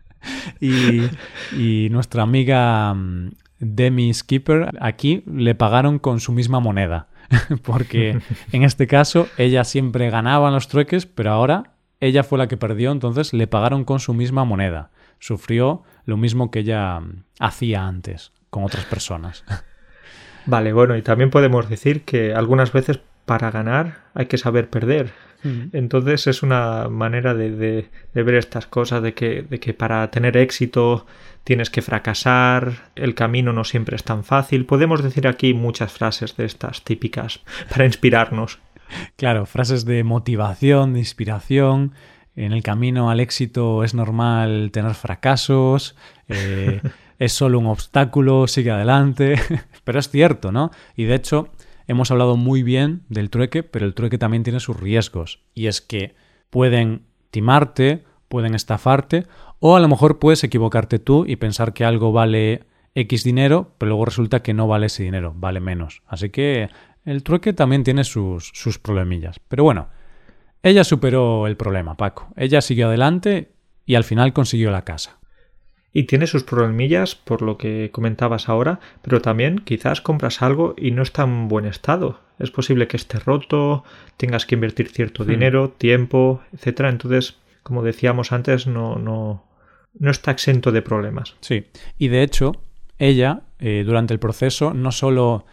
y, 0.60 1.02
y 1.56 1.88
nuestra 1.90 2.22
amiga 2.22 2.94
mm, 2.94 3.32
Demi 3.58 4.12
Skipper 4.12 4.70
aquí 4.80 5.22
le 5.26 5.54
pagaron 5.54 5.98
con 5.98 6.20
su 6.20 6.32
misma 6.32 6.60
moneda. 6.60 7.08
Porque 7.62 8.18
en 8.52 8.62
este 8.62 8.86
caso 8.86 9.28
ella 9.38 9.64
siempre 9.64 10.10
ganaba 10.10 10.48
en 10.48 10.54
los 10.54 10.68
trueques, 10.68 11.06
pero 11.06 11.30
ahora 11.32 11.72
ella 12.00 12.22
fue 12.22 12.38
la 12.38 12.48
que 12.48 12.56
perdió, 12.56 12.92
entonces 12.92 13.32
le 13.32 13.46
pagaron 13.46 13.84
con 13.84 14.00
su 14.00 14.14
misma 14.14 14.44
moneda. 14.44 14.90
Sufrió 15.18 15.82
lo 16.04 16.16
mismo 16.16 16.50
que 16.50 16.60
ella 16.60 17.00
mm, 17.00 17.24
hacía 17.40 17.86
antes 17.86 18.32
con 18.50 18.64
otras 18.64 18.84
personas. 18.84 19.44
Vale, 20.46 20.72
bueno, 20.72 20.96
y 20.96 21.02
también 21.02 21.30
podemos 21.30 21.68
decir 21.70 22.02
que 22.04 22.34
algunas 22.34 22.72
veces 22.72 23.00
para 23.24 23.50
ganar 23.50 24.02
hay 24.12 24.26
que 24.26 24.36
saber 24.38 24.68
perder. 24.68 25.12
Entonces 25.74 26.26
es 26.26 26.42
una 26.42 26.88
manera 26.88 27.34
de, 27.34 27.50
de- 27.50 27.90
de 28.14 28.22
ver 28.22 28.36
estas 28.36 28.66
cosas, 28.66 29.02
de 29.02 29.12
que, 29.12 29.42
de 29.42 29.60
que 29.60 29.74
para 29.74 30.10
tener 30.10 30.38
éxito 30.38 31.06
tienes 31.44 31.70
que 31.70 31.82
fracasar, 31.82 32.90
el 32.96 33.14
camino 33.14 33.52
no 33.52 33.64
siempre 33.64 33.96
es 33.96 34.04
tan 34.04 34.24
fácil. 34.24 34.66
Podemos 34.66 35.02
decir 35.02 35.28
aquí 35.28 35.54
muchas 35.54 35.92
frases 35.92 36.36
de 36.36 36.46
estas 36.46 36.82
típicas 36.82 37.40
para 37.70 37.84
inspirarnos. 37.84 38.58
Claro, 39.16 39.46
frases 39.46 39.84
de 39.84 40.02
motivación, 40.04 40.94
de 40.94 41.00
inspiración. 41.00 41.92
En 42.36 42.52
el 42.52 42.62
camino 42.62 43.10
al 43.10 43.20
éxito 43.20 43.84
es 43.84 43.94
normal 43.94 44.70
tener 44.72 44.94
fracasos, 44.94 45.94
eh, 46.28 46.80
es 47.18 47.32
solo 47.32 47.58
un 47.58 47.66
obstáculo, 47.66 48.48
sigue 48.48 48.70
adelante. 48.70 49.36
Pero 49.84 49.98
es 49.98 50.08
cierto, 50.08 50.50
¿no? 50.50 50.70
Y 50.96 51.04
de 51.04 51.14
hecho, 51.14 51.50
hemos 51.86 52.10
hablado 52.10 52.36
muy 52.36 52.62
bien 52.62 53.02
del 53.08 53.30
trueque, 53.30 53.62
pero 53.62 53.84
el 53.84 53.94
trueque 53.94 54.16
también 54.16 54.42
tiene 54.42 54.60
sus 54.60 54.80
riesgos. 54.80 55.42
Y 55.54 55.66
es 55.66 55.82
que 55.82 56.14
pueden 56.48 57.02
timarte, 57.30 58.04
pueden 58.34 58.56
estafarte, 58.56 59.28
o 59.60 59.76
a 59.76 59.80
lo 59.80 59.86
mejor 59.86 60.18
puedes 60.18 60.42
equivocarte 60.42 60.98
tú 60.98 61.24
y 61.24 61.36
pensar 61.36 61.72
que 61.72 61.84
algo 61.84 62.10
vale 62.10 62.64
X 62.96 63.22
dinero, 63.22 63.76
pero 63.78 63.90
luego 63.90 64.06
resulta 64.06 64.42
que 64.42 64.52
no 64.54 64.66
vale 64.66 64.86
ese 64.86 65.04
dinero, 65.04 65.32
vale 65.36 65.60
menos. 65.60 66.02
Así 66.04 66.30
que 66.30 66.68
el 67.04 67.22
trueque 67.22 67.52
también 67.52 67.84
tiene 67.84 68.02
sus, 68.02 68.50
sus 68.52 68.80
problemillas. 68.80 69.38
Pero 69.46 69.62
bueno, 69.62 69.86
ella 70.64 70.82
superó 70.82 71.46
el 71.46 71.56
problema, 71.56 71.96
Paco. 71.96 72.26
Ella 72.34 72.60
siguió 72.60 72.88
adelante 72.88 73.52
y 73.86 73.94
al 73.94 74.02
final 74.02 74.32
consiguió 74.32 74.72
la 74.72 74.82
casa. 74.82 75.20
Y 75.92 76.02
tiene 76.02 76.26
sus 76.26 76.42
problemillas 76.42 77.14
por 77.14 77.40
lo 77.40 77.56
que 77.56 77.90
comentabas 77.92 78.48
ahora, 78.48 78.80
pero 79.00 79.22
también 79.22 79.60
quizás 79.60 80.00
compras 80.00 80.42
algo 80.42 80.74
y 80.76 80.90
no 80.90 81.04
está 81.04 81.22
en 81.22 81.46
buen 81.46 81.66
estado. 81.66 82.18
Es 82.40 82.50
posible 82.50 82.88
que 82.88 82.96
esté 82.96 83.20
roto, 83.20 83.84
tengas 84.16 84.44
que 84.44 84.56
invertir 84.56 84.88
cierto 84.88 85.24
dinero, 85.24 85.70
tiempo, 85.70 86.42
etcétera. 86.52 86.88
Entonces, 86.88 87.38
como 87.64 87.82
decíamos 87.82 88.30
antes, 88.30 88.68
no, 88.68 88.96
no, 88.96 89.44
no 89.98 90.10
está 90.10 90.30
exento 90.30 90.70
de 90.70 90.82
problemas. 90.82 91.34
Sí, 91.40 91.66
y 91.98 92.08
de 92.08 92.22
hecho, 92.22 92.52
ella, 92.98 93.42
eh, 93.58 93.82
durante 93.84 94.14
el 94.14 94.20
proceso, 94.20 94.72
no 94.72 94.92
solo 94.92 95.46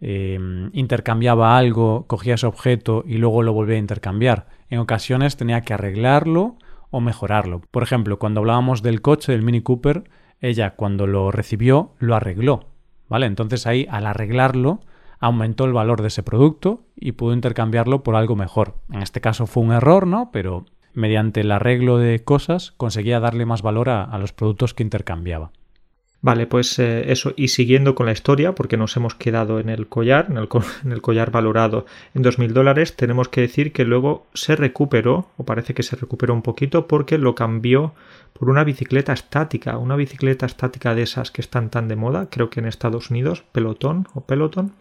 eh, 0.00 0.38
intercambiaba 0.72 1.56
algo, 1.56 2.06
cogía 2.08 2.34
ese 2.34 2.46
objeto 2.46 3.04
y 3.06 3.18
luego 3.18 3.42
lo 3.42 3.52
volvía 3.52 3.76
a 3.76 3.80
intercambiar. 3.80 4.46
En 4.70 4.80
ocasiones 4.80 5.36
tenía 5.36 5.60
que 5.60 5.74
arreglarlo 5.74 6.56
o 6.90 7.00
mejorarlo. 7.00 7.60
Por 7.70 7.82
ejemplo, 7.82 8.18
cuando 8.18 8.40
hablábamos 8.40 8.82
del 8.82 9.02
coche 9.02 9.32
del 9.32 9.42
Mini 9.42 9.60
Cooper, 9.60 10.04
ella 10.40 10.74
cuando 10.74 11.06
lo 11.06 11.30
recibió 11.30 11.94
lo 11.98 12.14
arregló, 12.14 12.68
¿vale? 13.08 13.26
Entonces 13.26 13.66
ahí 13.66 13.86
al 13.90 14.06
arreglarlo 14.06 14.80
aumentó 15.20 15.64
el 15.64 15.72
valor 15.72 16.00
de 16.00 16.08
ese 16.08 16.22
producto 16.22 16.84
y 16.94 17.12
pudo 17.12 17.32
intercambiarlo 17.32 18.02
por 18.02 18.14
algo 18.14 18.36
mejor. 18.36 18.76
En 18.90 19.02
este 19.02 19.20
caso 19.20 19.46
fue 19.46 19.64
un 19.64 19.72
error, 19.72 20.06
¿no? 20.06 20.30
Pero 20.32 20.64
mediante 20.98 21.40
el 21.40 21.50
arreglo 21.52 21.96
de 21.98 22.22
cosas 22.24 22.72
conseguía 22.76 23.20
darle 23.20 23.46
más 23.46 23.62
valor 23.62 23.88
a, 23.88 24.04
a 24.04 24.18
los 24.18 24.32
productos 24.32 24.74
que 24.74 24.82
intercambiaba. 24.82 25.50
Vale, 26.20 26.48
pues 26.48 26.76
eh, 26.80 27.12
eso, 27.12 27.32
y 27.36 27.46
siguiendo 27.46 27.94
con 27.94 28.06
la 28.06 28.12
historia, 28.12 28.52
porque 28.56 28.76
nos 28.76 28.96
hemos 28.96 29.14
quedado 29.14 29.60
en 29.60 29.68
el 29.68 29.86
collar, 29.86 30.26
en 30.28 30.36
el, 30.36 30.48
co- 30.48 30.64
en 30.84 30.90
el 30.90 31.00
collar 31.00 31.30
valorado 31.30 31.86
en 32.12 32.22
2.000 32.24 32.52
dólares, 32.52 32.96
tenemos 32.96 33.28
que 33.28 33.40
decir 33.42 33.72
que 33.72 33.84
luego 33.84 34.26
se 34.34 34.56
recuperó, 34.56 35.28
o 35.36 35.44
parece 35.44 35.74
que 35.74 35.84
se 35.84 35.94
recuperó 35.94 36.34
un 36.34 36.42
poquito, 36.42 36.88
porque 36.88 37.18
lo 37.18 37.36
cambió 37.36 37.94
por 38.32 38.50
una 38.50 38.64
bicicleta 38.64 39.12
estática, 39.12 39.78
una 39.78 39.94
bicicleta 39.94 40.44
estática 40.46 40.96
de 40.96 41.02
esas 41.02 41.30
que 41.30 41.40
están 41.40 41.70
tan 41.70 41.86
de 41.86 41.94
moda, 41.94 42.26
creo 42.30 42.50
que 42.50 42.58
en 42.58 42.66
Estados 42.66 43.10
Unidos, 43.10 43.44
pelotón 43.52 44.08
o 44.12 44.22
pelotón, 44.26 44.72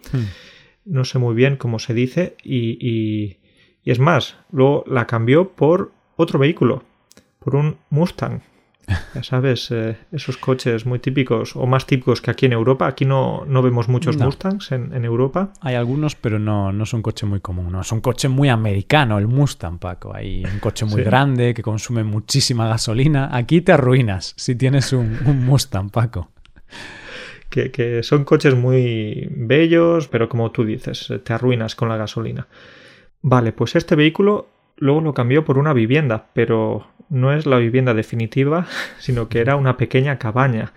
no 0.86 1.06
sé 1.06 1.20
muy 1.20 1.36
bien 1.36 1.58
cómo 1.58 1.78
se 1.78 1.94
dice, 1.94 2.36
y, 2.44 2.78
y- 2.82 3.38
y 3.84 3.92
es 3.92 4.00
más, 4.00 4.38
luego 4.52 4.84
la 4.88 5.06
cambió 5.06 5.50
por 5.52 5.92
otro 6.18 6.40
vehículo, 6.40 6.84
por 7.40 7.56
un 7.56 7.78
Mustang. 7.90 8.42
Ya 9.14 9.24
sabes, 9.24 9.70
eh, 9.72 9.98
esos 10.12 10.38
coches 10.38 10.86
muy 10.86 11.00
típicos 11.00 11.56
o 11.56 11.66
más 11.66 11.86
típicos 11.86 12.22
que 12.22 12.32
aquí 12.32 12.46
en 12.46 12.54
Europa. 12.54 12.88
Aquí 12.88 13.04
no, 13.04 13.44
no 13.46 13.62
vemos 13.62 13.90
muchos 13.90 14.18
Mustangs 14.18 14.72
en, 14.72 14.94
en, 14.94 15.04
Europa. 15.04 15.52
Hay 15.62 15.76
algunos, 15.76 16.16
pero 16.16 16.40
no, 16.40 16.72
no 16.72 16.84
es 16.84 16.94
un 16.94 17.02
coche 17.02 17.26
muy 17.26 17.42
común. 17.42 17.72
No, 17.72 17.82
es 17.82 17.92
un 17.92 18.00
coche 18.00 18.30
muy 18.30 18.48
americano, 18.48 19.18
el 19.18 19.28
Mustang, 19.28 19.78
Paco. 19.78 20.16
Hay 20.16 20.46
un 20.46 20.60
coche 20.60 20.86
muy 20.86 21.04
grande 21.04 21.54
que 21.54 21.62
consume 21.62 22.04
muchísima 22.04 22.68
gasolina. 22.68 23.30
Aquí 23.36 23.62
te 23.62 23.74
arruinas 23.74 24.34
si 24.38 24.56
tienes 24.56 24.94
un, 24.94 25.18
un 25.26 25.46
Mustang, 25.46 25.90
Paco. 25.90 26.32
Que, 27.50 27.72
que, 27.72 28.04
son 28.04 28.24
coches 28.24 28.56
muy 28.56 29.28
bellos, 29.32 30.08
pero 30.08 30.30
como 30.30 30.52
tú 30.52 30.64
dices, 30.64 31.12
te 31.24 31.34
arruinas 31.34 31.76
con 31.76 31.90
la 31.90 31.98
gasolina. 31.98 32.48
Vale, 33.22 33.52
pues 33.52 33.76
este 33.76 33.96
vehículo 33.96 34.48
luego 34.78 35.02
lo 35.02 35.14
cambió 35.14 35.46
por 35.46 35.58
una 35.58 35.74
vivienda, 35.74 36.28
pero 36.34 36.88
no 37.10 37.34
es 37.34 37.46
la 37.46 37.58
vivienda 37.58 37.94
definitiva, 37.94 38.68
sino 39.00 39.30
que 39.30 39.40
era 39.40 39.56
una 39.56 39.78
pequeña 39.78 40.18
cabaña. 40.18 40.74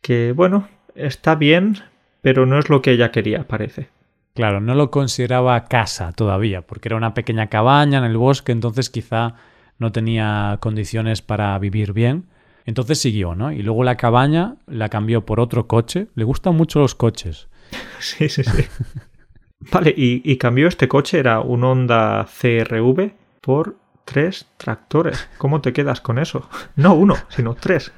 Que, 0.00 0.32
bueno, 0.32 0.68
está 0.94 1.34
bien, 1.34 1.78
pero 2.22 2.46
no 2.46 2.58
es 2.58 2.68
lo 2.68 2.82
que 2.82 2.92
ella 2.92 3.10
quería, 3.10 3.46
parece. 3.46 3.88
Claro, 4.34 4.60
no 4.60 4.74
lo 4.74 4.90
consideraba 4.90 5.64
casa 5.64 6.12
todavía, 6.12 6.62
porque 6.62 6.88
era 6.88 6.96
una 6.96 7.14
pequeña 7.14 7.46
cabaña 7.48 7.98
en 7.98 8.04
el 8.04 8.18
bosque, 8.18 8.52
entonces 8.52 8.90
quizá 8.90 9.34
no 9.78 9.92
tenía 9.92 10.58
condiciones 10.60 11.22
para 11.22 11.58
vivir 11.58 11.92
bien. 11.92 12.26
Entonces 12.66 12.98
siguió, 12.98 13.34
¿no? 13.34 13.52
Y 13.52 13.62
luego 13.62 13.84
la 13.84 13.96
cabaña 13.96 14.56
la 14.66 14.88
cambió 14.88 15.24
por 15.24 15.40
otro 15.40 15.66
coche. 15.66 16.08
Le 16.14 16.24
gustan 16.24 16.56
mucho 16.56 16.80
los 16.80 16.94
coches. 16.94 17.48
Sí, 17.98 18.28
sí, 18.28 18.44
sí. 18.44 18.64
vale, 19.60 19.94
y, 19.96 20.22
y 20.24 20.36
cambió 20.36 20.68
este 20.68 20.88
coche, 20.88 21.18
era 21.18 21.40
un 21.40 21.64
Honda 21.64 22.26
CRV, 22.26 23.12
por 23.40 23.76
tres 24.04 24.46
tractores. 24.56 25.28
¿Cómo 25.38 25.60
te 25.60 25.72
quedas 25.72 26.00
con 26.00 26.18
eso? 26.18 26.48
No 26.76 26.94
uno, 26.94 27.14
sino 27.28 27.54
tres. 27.54 27.92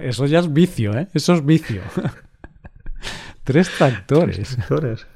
eso 0.00 0.26
ya 0.26 0.38
es 0.38 0.52
vicio, 0.52 0.96
¿eh? 0.96 1.08
Eso 1.14 1.34
es 1.34 1.44
vicio. 1.44 1.82
tres 3.44 3.70
tractores. 3.76 4.36
Tres 4.36 4.56
tractores. 4.56 5.06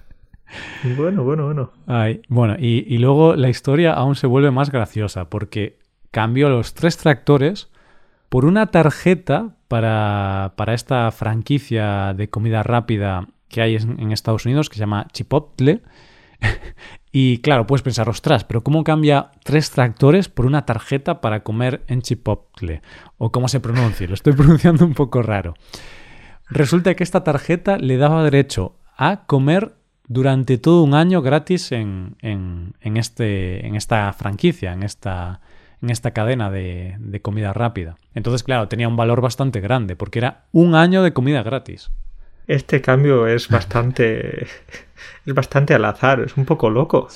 Bueno, 0.96 1.24
bueno, 1.24 1.44
bueno. 1.44 1.72
Ay, 1.86 2.22
bueno, 2.28 2.56
y, 2.58 2.84
y, 2.92 2.98
luego 2.98 3.36
la 3.36 3.50
historia 3.50 3.92
aún 3.92 4.16
se 4.16 4.26
vuelve 4.26 4.50
más 4.50 4.70
graciosa 4.72 5.28
porque 5.28 5.78
cambió 6.10 6.48
los 6.48 6.72
tres 6.72 6.96
tractores 6.96 7.68
por 8.30 8.46
una 8.46 8.68
tarjeta 8.68 9.56
para, 9.68 10.54
para 10.56 10.72
esta 10.72 11.10
franquicia 11.10 12.14
de 12.14 12.30
comida 12.30 12.62
rápida 12.62 13.28
que 13.48 13.60
hay 13.62 13.76
en 13.76 14.12
Estados 14.12 14.46
Unidos 14.46 14.68
que 14.68 14.74
se 14.76 14.80
llama 14.80 15.06
Chipotle 15.12 15.82
y 17.12 17.38
claro, 17.38 17.66
puedes 17.66 17.82
pensar, 17.82 18.08
ostras, 18.08 18.44
pero 18.44 18.62
¿cómo 18.62 18.84
cambia 18.84 19.30
tres 19.44 19.70
tractores 19.70 20.28
por 20.28 20.46
una 20.46 20.66
tarjeta 20.66 21.20
para 21.20 21.42
comer 21.42 21.82
en 21.88 22.02
Chipotle? 22.02 22.82
O 23.16 23.32
cómo 23.32 23.48
se 23.48 23.60
pronuncia, 23.60 24.06
lo 24.06 24.14
estoy 24.14 24.32
pronunciando 24.34 24.84
un 24.84 24.94
poco 24.94 25.22
raro. 25.22 25.54
Resulta 26.48 26.94
que 26.94 27.04
esta 27.04 27.24
tarjeta 27.24 27.76
le 27.76 27.96
daba 27.96 28.24
derecho 28.24 28.76
a 28.96 29.26
comer 29.26 29.74
durante 30.06 30.56
todo 30.56 30.82
un 30.82 30.94
año 30.94 31.20
gratis 31.20 31.72
en, 31.72 32.16
en, 32.22 32.74
en, 32.80 32.96
este, 32.96 33.66
en 33.66 33.74
esta 33.74 34.10
franquicia, 34.14 34.72
en 34.72 34.82
esta, 34.82 35.40
en 35.82 35.90
esta 35.90 36.12
cadena 36.12 36.50
de, 36.50 36.96
de 36.98 37.20
comida 37.20 37.52
rápida. 37.52 37.96
Entonces, 38.14 38.42
claro, 38.42 38.68
tenía 38.68 38.88
un 38.88 38.96
valor 38.96 39.20
bastante 39.20 39.60
grande, 39.60 39.96
porque 39.96 40.20
era 40.20 40.46
un 40.52 40.74
año 40.74 41.02
de 41.02 41.12
comida 41.12 41.42
gratis. 41.42 41.90
Este 42.48 42.80
cambio 42.80 43.28
es 43.28 43.48
bastante 43.48 44.46
es 45.26 45.34
bastante 45.34 45.74
al 45.74 45.84
azar, 45.84 46.20
es 46.20 46.36
un 46.36 46.44
poco 46.44 46.70
loco, 46.70 47.08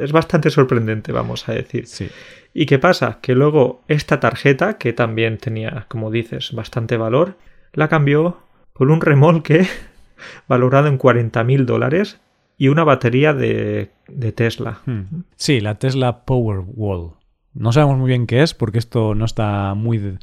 es 0.00 0.12
bastante 0.12 0.50
sorprendente, 0.50 1.12
vamos 1.12 1.48
a 1.48 1.52
decir. 1.52 1.86
Sí. 1.86 2.10
¿Y 2.52 2.66
qué 2.66 2.78
pasa? 2.78 3.18
Que 3.22 3.34
luego 3.34 3.82
esta 3.88 4.20
tarjeta, 4.20 4.78
que 4.78 4.92
también 4.92 5.38
tenía, 5.38 5.86
como 5.88 6.10
dices, 6.10 6.52
bastante 6.52 6.96
valor, 6.96 7.36
la 7.72 7.88
cambió 7.88 8.38
por 8.72 8.90
un 8.90 9.00
remolque 9.00 9.66
valorado 10.48 10.88
en 10.88 10.98
40 10.98 11.42
mil 11.44 11.64
dólares 11.64 12.20
y 12.58 12.68
una 12.68 12.84
batería 12.84 13.32
de, 13.32 13.90
de 14.08 14.32
Tesla. 14.32 14.80
Hmm. 14.86 15.22
Sí, 15.36 15.60
la 15.60 15.76
Tesla 15.76 16.24
Powerwall. 16.24 17.12
No 17.54 17.72
sabemos 17.72 17.98
muy 17.98 18.08
bien 18.08 18.26
qué 18.26 18.42
es 18.42 18.54
porque 18.54 18.78
esto 18.78 19.14
no 19.14 19.24
está 19.24 19.74
muy, 19.74 20.18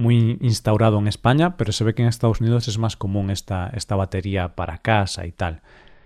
muy 0.00 0.38
instaurado 0.40 0.98
en 0.98 1.06
España, 1.06 1.56
pero 1.56 1.72
se 1.72 1.84
ve 1.84 1.94
que 1.94 2.02
en 2.02 2.08
Estados 2.08 2.40
Unidos 2.40 2.66
es 2.66 2.78
más 2.78 2.96
común 2.96 3.30
esta, 3.30 3.70
esta 3.74 3.94
batería 3.96 4.56
para 4.56 4.78
casa 4.78 5.26
y 5.26 5.32
tal. 5.32 5.62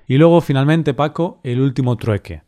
Y 0.06 0.18
luego 0.18 0.40
finalmente 0.40 0.92
Paco, 0.92 1.40
el 1.44 1.60
último 1.60 1.96
trueque. 1.96 2.42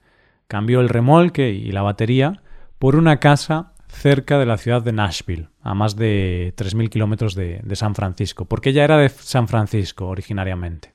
Cambió 0.48 0.80
el 0.80 0.88
remolque 0.88 1.50
y 1.50 1.72
la 1.72 1.82
batería 1.82 2.42
por 2.78 2.96
una 2.96 3.18
casa 3.18 3.72
cerca 3.88 4.38
de 4.38 4.46
la 4.46 4.58
ciudad 4.58 4.82
de 4.82 4.92
Nashville, 4.92 5.48
a 5.62 5.74
más 5.74 5.96
de 5.96 6.52
3.000 6.56 6.90
kilómetros 6.90 7.34
de, 7.34 7.62
San 7.74 7.94
Francisco, 7.94 8.44
porque 8.44 8.70
ella 8.70 8.84
era 8.84 8.98
de 8.98 9.08
San 9.08 9.48
Francisco 9.48 10.06
originariamente. 10.06 10.92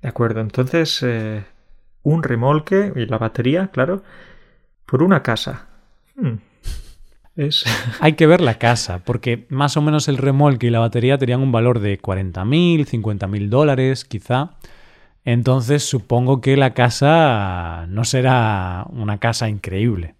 De 0.00 0.08
acuerdo, 0.08 0.40
entonces 0.40 1.02
eh, 1.02 1.44
un 2.02 2.22
remolque 2.22 2.92
y 2.96 3.06
la 3.06 3.18
batería, 3.18 3.68
claro, 3.68 4.02
por 4.86 5.02
una 5.02 5.22
casa. 5.22 5.68
Hmm. 6.16 6.36
Es... 7.36 7.64
Hay 8.00 8.14
que 8.14 8.26
ver 8.26 8.40
la 8.40 8.58
casa, 8.58 9.00
porque 9.04 9.46
más 9.48 9.76
o 9.76 9.82
menos 9.82 10.08
el 10.08 10.18
remolque 10.18 10.66
y 10.66 10.70
la 10.70 10.80
batería 10.80 11.18
tenían 11.18 11.40
un 11.40 11.52
valor 11.52 11.80
de 11.80 12.00
40.000, 12.00 12.86
50.000 12.86 13.48
dólares, 13.48 14.04
quizá. 14.04 14.52
Entonces 15.24 15.84
supongo 15.84 16.40
que 16.40 16.56
la 16.56 16.74
casa 16.74 17.86
no 17.88 18.04
será 18.04 18.86
una 18.90 19.18
casa 19.18 19.48
increíble. 19.48 20.14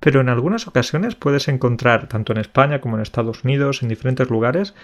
Pero 0.00 0.20
en 0.20 0.28
algunas 0.28 0.66
ocasiones 0.66 1.14
puedes 1.14 1.48
encontrar, 1.48 2.08
tanto 2.08 2.32
en 2.32 2.38
España 2.38 2.80
como 2.80 2.96
en 2.96 3.02
Estados 3.02 3.44
Unidos, 3.44 3.82
en 3.82 3.88
diferentes 3.88 4.30
lugares, 4.30 4.74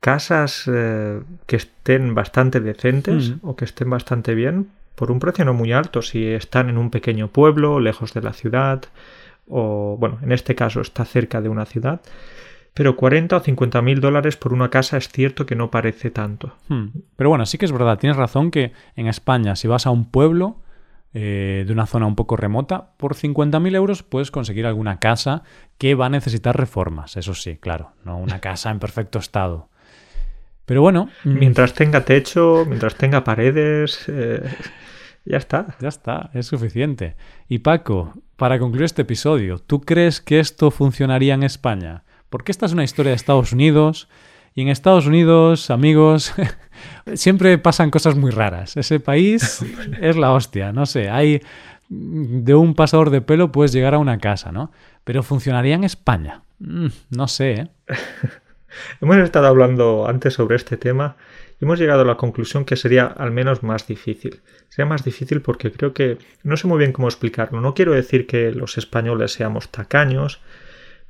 casas 0.00 0.64
eh, 0.72 1.20
que 1.46 1.56
estén 1.56 2.14
bastante 2.14 2.60
decentes 2.60 3.30
mm. 3.30 3.38
o 3.42 3.56
que 3.56 3.64
estén 3.64 3.90
bastante 3.90 4.34
bien 4.34 4.68
por 4.98 5.12
un 5.12 5.20
precio 5.20 5.44
no 5.44 5.54
muy 5.54 5.72
alto 5.72 6.02
si 6.02 6.26
están 6.26 6.68
en 6.68 6.76
un 6.76 6.90
pequeño 6.90 7.28
pueblo, 7.28 7.78
lejos 7.78 8.14
de 8.14 8.20
la 8.20 8.32
ciudad, 8.32 8.82
o 9.48 9.96
bueno, 9.98 10.18
en 10.22 10.32
este 10.32 10.54
caso 10.54 10.80
está 10.80 11.04
cerca 11.04 11.40
de 11.40 11.48
una 11.48 11.64
ciudad 11.64 12.00
pero 12.78 12.94
40 12.94 13.36
o 13.36 13.40
50 13.40 13.82
mil 13.82 14.00
dólares 14.00 14.36
por 14.36 14.52
una 14.52 14.70
casa 14.70 14.98
es 14.98 15.08
cierto 15.08 15.46
que 15.46 15.56
no 15.56 15.68
parece 15.68 16.12
tanto. 16.12 16.54
Hmm. 16.68 16.90
Pero 17.16 17.28
bueno, 17.28 17.44
sí 17.44 17.58
que 17.58 17.64
es 17.64 17.72
verdad, 17.72 17.98
tienes 17.98 18.16
razón 18.16 18.52
que 18.52 18.72
en 18.94 19.08
España, 19.08 19.56
si 19.56 19.66
vas 19.66 19.84
a 19.88 19.90
un 19.90 20.12
pueblo 20.12 20.62
eh, 21.12 21.64
de 21.66 21.72
una 21.72 21.86
zona 21.86 22.06
un 22.06 22.14
poco 22.14 22.36
remota, 22.36 22.92
por 22.96 23.16
50.000 23.16 23.74
euros 23.74 24.04
puedes 24.04 24.30
conseguir 24.30 24.64
alguna 24.64 25.00
casa 25.00 25.42
que 25.76 25.96
va 25.96 26.06
a 26.06 26.08
necesitar 26.08 26.56
reformas, 26.56 27.16
eso 27.16 27.34
sí, 27.34 27.56
claro, 27.56 27.94
no 28.04 28.16
una 28.16 28.38
casa 28.40 28.70
en 28.70 28.78
perfecto 28.78 29.18
estado. 29.18 29.70
Pero 30.64 30.80
bueno. 30.80 31.08
Mm. 31.24 31.38
Mientras 31.38 31.74
tenga 31.74 32.04
techo, 32.04 32.64
mientras 32.64 32.94
tenga 32.94 33.24
paredes. 33.24 34.04
Eh, 34.06 34.48
ya 35.24 35.36
está. 35.36 35.76
Ya 35.80 35.88
está, 35.88 36.30
es 36.34 36.46
suficiente. 36.46 37.16
Y 37.48 37.58
Paco, 37.58 38.14
para 38.36 38.58
concluir 38.58 38.84
este 38.84 39.02
episodio, 39.02 39.58
¿tú 39.58 39.80
crees 39.80 40.20
que 40.20 40.40
esto 40.40 40.70
funcionaría 40.70 41.34
en 41.34 41.42
España? 41.42 42.04
Porque 42.30 42.52
esta 42.52 42.66
es 42.66 42.72
una 42.72 42.84
historia 42.84 43.10
de 43.10 43.16
Estados 43.16 43.52
Unidos. 43.52 44.08
Y 44.54 44.62
en 44.62 44.68
Estados 44.68 45.06
Unidos, 45.06 45.70
amigos, 45.70 46.34
siempre 47.14 47.58
pasan 47.58 47.90
cosas 47.90 48.16
muy 48.16 48.30
raras. 48.30 48.76
Ese 48.76 49.00
país 49.00 49.64
es 50.00 50.16
la 50.16 50.32
hostia, 50.32 50.72
no 50.72 50.86
sé, 50.86 51.10
hay 51.10 51.42
de 51.88 52.54
un 52.54 52.74
pasador 52.74 53.10
de 53.10 53.22
pelo 53.22 53.50
puedes 53.50 53.72
llegar 53.72 53.94
a 53.94 53.98
una 53.98 54.18
casa, 54.18 54.52
¿no? 54.52 54.70
Pero 55.04 55.22
funcionaría 55.22 55.74
en 55.74 55.84
España. 55.84 56.42
Mm, 56.58 56.88
no 57.10 57.28
sé, 57.28 57.52
¿eh? 57.52 57.68
Hemos 59.00 59.16
estado 59.16 59.46
hablando 59.46 60.06
antes 60.06 60.34
sobre 60.34 60.56
este 60.56 60.76
tema 60.76 61.16
hemos 61.60 61.78
llegado 61.78 62.02
a 62.02 62.04
la 62.04 62.16
conclusión 62.16 62.64
que 62.64 62.76
sería 62.76 63.06
al 63.06 63.30
menos 63.30 63.62
más 63.62 63.86
difícil. 63.86 64.40
Sería 64.68 64.88
más 64.88 65.04
difícil 65.04 65.40
porque 65.40 65.72
creo 65.72 65.92
que 65.92 66.18
no 66.42 66.56
sé 66.56 66.66
muy 66.66 66.78
bien 66.78 66.92
cómo 66.92 67.08
explicarlo. 67.08 67.60
No 67.60 67.74
quiero 67.74 67.92
decir 67.92 68.26
que 68.26 68.52
los 68.52 68.78
españoles 68.78 69.32
seamos 69.32 69.70
tacaños, 69.70 70.40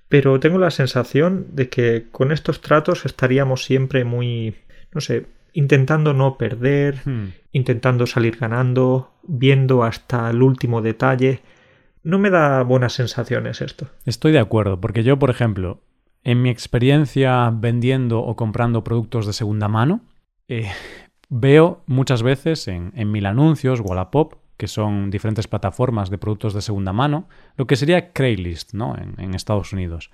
pero 0.09 0.41
tengo 0.41 0.59
la 0.59 0.71
sensación 0.71 1.47
de 1.53 1.69
que 1.69 2.07
con 2.11 2.33
estos 2.33 2.61
tratos 2.61 3.05
estaríamos 3.05 3.65
siempre 3.65 4.05
muy, 4.05 4.55
no 4.93 5.01
sé, 5.01 5.27
intentando 5.53 6.15
no 6.15 6.39
perder, 6.39 7.03
hmm. 7.05 7.33
intentando 7.53 8.07
salir 8.07 8.37
ganando, 8.37 9.13
viendo 9.23 9.85
hasta 9.85 10.31
el 10.31 10.43
último 10.43 10.81
detalle. 10.81 11.41
No 12.03 12.19
me 12.19 12.31
da 12.31 12.63
buenas 12.63 12.95
sensaciones 12.95 13.61
esto. 13.61 13.89
Estoy 14.07 14.33
de 14.33 14.39
acuerdo, 14.39 14.81
porque 14.81 15.03
yo, 15.03 15.19
por 15.19 15.31
ejemplo, 15.31 15.81
en 16.25 16.43
mi 16.43 16.49
experiencia 16.49 17.51
vendiendo 17.53 18.21
o 18.21 18.37
comprando 18.37 18.85
productos 18.85 19.27
de 19.27 19.33
segunda 19.33 19.69
mano, 19.69 20.01
eh, 20.49 20.71
veo 21.29 21.83
muchas 21.87 22.23
veces 22.23 22.67
en, 22.69 22.93
en 22.97 23.11
mil 23.11 23.27
anuncios, 23.27 23.81
Wallapop, 23.81 24.35
que 24.59 24.67
son 24.67 25.11
diferentes 25.11 25.47
plataformas 25.47 26.11
de 26.11 26.19
productos 26.19 26.53
de 26.53 26.61
segunda 26.61 26.93
mano, 26.93 27.29
lo 27.57 27.67
que 27.67 27.77
sería 27.77 28.13
Craigslist 28.13 28.75
¿no? 28.75 28.95
en, 28.97 29.35
Estados 29.35 29.73
Unidos. 29.73 30.11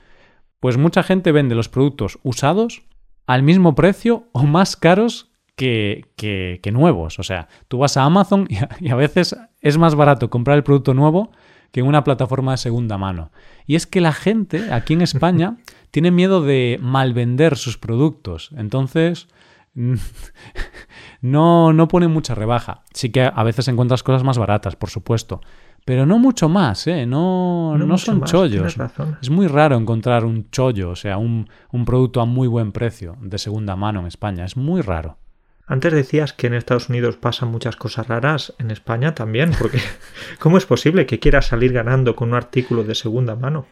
Pues 0.60 0.76
mucha 0.76 1.02
gente 1.02 1.32
vende 1.32 1.54
los 1.54 1.70
productos 1.70 2.18
usados 2.22 2.82
al 3.26 3.42
mismo 3.42 3.74
precio 3.74 4.28
o 4.32 4.42
más 4.44 4.76
caros 4.76 5.32
que, 5.56 6.04
que, 6.16 6.72
nuevos. 6.72 7.18
O 7.18 7.22
sea, 7.22 7.48
tú 7.68 7.78
vas 7.78 7.96
a 7.96 8.04
Amazon 8.04 8.46
y 8.80 8.90
a, 8.90 8.94
veces 8.94 9.34
es 9.60 9.78
más 9.78 9.94
barato 9.94 10.28
comprar 10.28 10.58
el 10.58 10.62
producto 10.62 10.92
nuevo 10.92 11.32
que 11.72 11.80
en 11.80 11.86
una 11.86 12.04
plataforma 12.04 12.52
de 12.52 12.58
segunda 12.58 12.98
mano. 12.98 13.32
Y 13.66 13.76
es 13.76 13.86
que 13.86 14.02
la 14.02 14.12
gente 14.12 14.72
aquí 14.74 14.92
en 14.92 15.00
España 15.00 15.56
tiene 15.90 16.10
miedo 16.10 16.42
de 16.42 16.78
malvender 16.82 17.56
sus 17.56 17.78
productos. 17.78 18.50
Entonces, 18.58 19.26
no, 21.20 21.72
no 21.72 21.88
pone 21.88 22.08
mucha 22.08 22.34
rebaja. 22.34 22.82
Sí 22.92 23.10
que 23.10 23.30
a 23.32 23.42
veces 23.42 23.68
encuentras 23.68 24.02
cosas 24.02 24.24
más 24.24 24.38
baratas, 24.38 24.76
por 24.76 24.90
supuesto. 24.90 25.40
Pero 25.84 26.06
no 26.06 26.18
mucho 26.18 26.48
más, 26.48 26.86
¿eh? 26.86 27.04
No, 27.04 27.76
no, 27.76 27.98
son 27.98 28.22
chollos. 28.22 28.76
Es 29.20 29.28
muy 29.28 29.48
raro 29.48 29.76
encontrar 29.76 30.24
un 30.24 30.50
chollo, 30.50 30.90
o 30.90 30.96
sea, 30.96 31.18
un, 31.18 31.48
un 31.72 31.84
producto 31.84 32.22
a 32.22 32.24
muy 32.24 32.48
buen 32.48 32.72
precio 32.72 33.16
de 33.20 33.36
segunda 33.36 33.76
mano 33.76 34.00
en 34.00 34.06
España. 34.06 34.46
Es 34.46 34.56
muy 34.56 34.80
raro. 34.80 35.18
Antes 35.66 35.92
decías 35.92 36.32
que 36.32 36.46
en 36.46 36.54
Estados 36.54 36.88
Unidos 36.88 37.16
pasan 37.16 37.50
muchas 37.50 37.76
cosas 37.76 38.06
raras, 38.06 38.54
en 38.58 38.70
España 38.70 39.14
también, 39.14 39.52
porque 39.58 39.78
¿cómo 40.38 40.58
es 40.58 40.66
posible 40.66 41.06
que 41.06 41.18
quieras 41.18 41.46
salir 41.46 41.72
ganando 41.72 42.16
con 42.16 42.30
un 42.30 42.34
artículo 42.34 42.84
de 42.84 42.94
segunda 42.94 43.34
mano? 43.34 43.66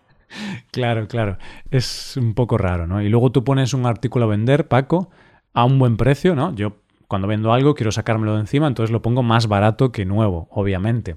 Claro, 0.71 1.07
claro. 1.07 1.37
Es 1.71 2.17
un 2.17 2.35
poco 2.35 2.57
raro, 2.57 2.87
¿no? 2.87 3.03
Y 3.03 3.11
luego 3.11 3.31
tú 3.33 3.45
pones 3.45 3.75
un 3.75 3.85
artículo 3.85 4.25
a 4.25 4.29
vender, 4.29 4.69
Paco, 4.69 5.11
a 5.55 5.65
un 5.65 5.79
buen 5.79 5.97
precio, 5.97 6.35
¿no? 6.35 6.55
Yo 6.55 6.77
cuando 7.09 7.29
vendo 7.29 7.53
algo 7.53 7.75
quiero 7.75 7.93
sacármelo 7.93 8.35
de 8.35 8.41
encima, 8.41 8.67
entonces 8.67 8.91
lo 8.91 9.03
pongo 9.03 9.23
más 9.23 9.47
barato 9.47 9.93
que 9.93 10.05
nuevo, 10.05 10.49
obviamente. 10.51 11.17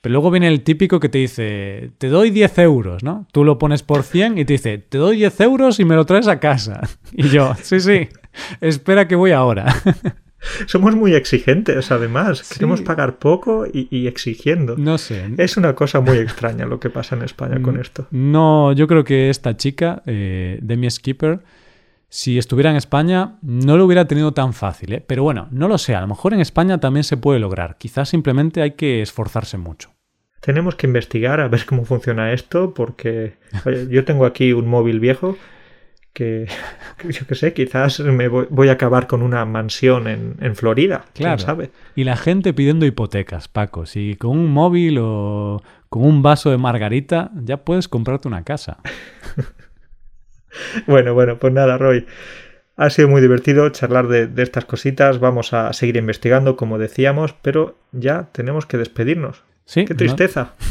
Pero 0.00 0.12
luego 0.12 0.30
viene 0.30 0.46
el 0.46 0.62
típico 0.62 1.00
que 1.00 1.08
te 1.08 1.18
dice, 1.18 1.90
te 1.98 2.08
doy 2.08 2.30
10 2.30 2.58
euros, 2.58 3.02
¿no? 3.02 3.26
Tú 3.32 3.42
lo 3.42 3.58
pones 3.58 3.82
por 3.82 4.04
100 4.04 4.38
y 4.38 4.44
te 4.44 4.52
dice, 4.52 4.78
te 4.78 4.98
doy 4.98 5.16
10 5.16 5.40
euros 5.40 5.80
y 5.80 5.84
me 5.84 5.96
lo 5.96 6.06
traes 6.06 6.28
a 6.28 6.38
casa. 6.38 6.80
Y 7.12 7.28
yo, 7.28 7.54
sí, 7.60 7.80
sí, 7.80 8.08
espera 8.60 9.08
que 9.08 9.16
voy 9.16 9.32
ahora. 9.32 9.74
Somos 10.66 10.94
muy 10.94 11.14
exigentes, 11.14 11.90
además. 11.90 12.48
Queremos 12.52 12.82
pagar 12.82 13.18
poco 13.18 13.66
y, 13.66 14.06
exigiendo. 14.06 14.76
No 14.76 14.96
sé. 14.96 15.28
Es 15.38 15.56
una 15.56 15.74
cosa 15.74 16.00
muy 16.00 16.18
extraña 16.18 16.66
lo 16.66 16.78
que 16.78 16.88
pasa 16.88 17.16
en 17.16 17.22
España 17.22 17.60
con 17.60 17.80
esto. 17.80 18.06
No, 18.12 18.72
yo 18.72 18.86
creo 18.86 19.02
que 19.02 19.28
esta 19.28 19.56
chica, 19.56 20.02
eh, 20.06 20.60
Demi 20.62 20.88
Skipper, 20.88 21.40
si 22.16 22.38
estuviera 22.38 22.70
en 22.70 22.76
España, 22.76 23.36
no 23.42 23.76
lo 23.76 23.84
hubiera 23.84 24.06
tenido 24.06 24.32
tan 24.32 24.54
fácil. 24.54 24.94
¿eh? 24.94 25.04
Pero 25.06 25.22
bueno, 25.22 25.48
no 25.50 25.68
lo 25.68 25.76
sé. 25.76 25.94
A 25.94 26.00
lo 26.00 26.06
mejor 26.06 26.32
en 26.32 26.40
España 26.40 26.80
también 26.80 27.04
se 27.04 27.18
puede 27.18 27.40
lograr. 27.40 27.76
Quizás 27.76 28.08
simplemente 28.08 28.62
hay 28.62 28.70
que 28.70 29.02
esforzarse 29.02 29.58
mucho. 29.58 29.90
Tenemos 30.40 30.76
que 30.76 30.86
investigar 30.86 31.40
a 31.40 31.48
ver 31.48 31.66
cómo 31.66 31.84
funciona 31.84 32.32
esto, 32.32 32.72
porque 32.72 33.34
yo 33.90 34.06
tengo 34.06 34.24
aquí 34.24 34.54
un 34.54 34.66
móvil 34.66 34.98
viejo 34.98 35.36
que, 36.14 36.48
yo 37.10 37.26
qué 37.26 37.34
sé, 37.34 37.52
quizás 37.52 38.00
me 38.00 38.28
voy, 38.28 38.68
a 38.70 38.72
acabar 38.72 39.06
con 39.08 39.20
una 39.20 39.44
mansión 39.44 40.08
en, 40.08 40.56
Florida. 40.56 41.04
Claro. 41.12 41.38
sabe? 41.38 41.70
Y 41.94 42.04
la 42.04 42.16
gente 42.16 42.54
pidiendo 42.54 42.86
hipotecas, 42.86 43.48
Paco. 43.48 43.84
Si 43.84 44.16
con 44.16 44.30
un 44.30 44.50
móvil 44.50 44.96
o 45.02 45.62
con 45.90 46.02
un 46.02 46.22
vaso 46.22 46.50
de 46.50 46.56
margarita 46.56 47.30
ya 47.34 47.58
puedes 47.58 47.88
comprarte 47.88 48.26
una 48.26 48.42
casa. 48.42 48.78
bueno, 50.86 51.14
bueno, 51.14 51.38
pues 51.38 51.52
nada, 51.52 51.78
Roy. 51.78 52.06
Ha 52.76 52.90
sido 52.90 53.08
muy 53.08 53.22
divertido 53.22 53.68
charlar 53.70 54.08
de, 54.08 54.30
estas 54.42 54.66
cositas. 54.66 55.18
Vamos 55.18 55.52
a 55.54 55.72
seguir 55.72 55.96
investigando, 55.96 56.56
como 56.56 56.78
decíamos, 56.78 57.34
pero 57.40 57.78
ya 57.92 58.28
tenemos 58.32 58.66
que 58.66 58.76
despedirnos. 58.76 59.44
Sí. 59.64 59.84
Qué 59.84 59.94
tristeza. 59.94 60.54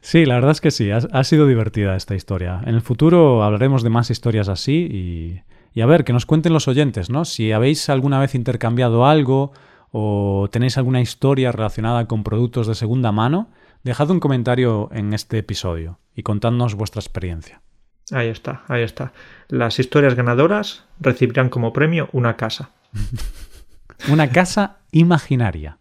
Sí, 0.00 0.26
la 0.26 0.34
verdad 0.34 0.50
es 0.50 0.60
que 0.60 0.70
sí, 0.70 0.90
ha, 0.90 1.24
sido 1.24 1.46
divertida 1.46 1.96
esta 1.96 2.14
historia. 2.14 2.60
En 2.66 2.74
el 2.74 2.82
futuro 2.82 3.42
hablaremos 3.42 3.82
de 3.82 3.88
más 3.88 4.10
historias 4.10 4.50
así 4.50 4.86
y, 4.90 5.42
y, 5.72 5.80
a 5.80 5.86
ver, 5.86 6.04
que 6.04 6.12
nos 6.12 6.26
cuenten 6.26 6.52
los 6.52 6.68
oyentes, 6.68 7.08
¿no? 7.08 7.24
Si 7.24 7.52
habéis 7.52 7.88
alguna 7.88 8.20
vez 8.20 8.34
intercambiado 8.34 9.06
algo 9.06 9.52
o 9.92 10.46
tenéis 10.52 10.76
alguna 10.76 11.00
historia 11.00 11.52
relacionada 11.52 12.06
con 12.06 12.22
productos 12.22 12.66
de 12.66 12.74
segunda 12.74 13.12
mano, 13.12 13.48
dejad 13.82 14.10
un 14.10 14.20
comentario 14.20 14.90
en 14.92 15.14
este 15.14 15.38
episodio 15.38 16.00
y 16.14 16.22
contadnos 16.22 16.74
vuestra 16.74 17.00
experiencia. 17.00 17.62
Ahí 18.12 18.28
está, 18.28 18.62
ahí 18.68 18.82
está. 18.82 19.12
Las 19.48 19.78
historias 19.78 20.14
ganadoras 20.14 20.84
recibirán 21.00 21.48
como 21.48 21.72
premio 21.72 22.08
una 22.12 22.36
casa. 22.36 22.70
una 24.08 24.30
casa 24.30 24.76
imaginaria. 24.90 25.78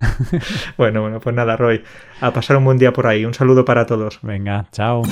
bueno, 0.76 1.00
bueno, 1.00 1.20
pues 1.20 1.34
nada, 1.34 1.56
Roy. 1.56 1.82
A 2.20 2.32
pasar 2.32 2.56
un 2.56 2.64
buen 2.64 2.78
día 2.78 2.92
por 2.92 3.06
ahí. 3.06 3.24
Un 3.24 3.34
saludo 3.34 3.64
para 3.64 3.86
todos. 3.86 4.18
Venga, 4.22 4.66
chao. 4.72 5.02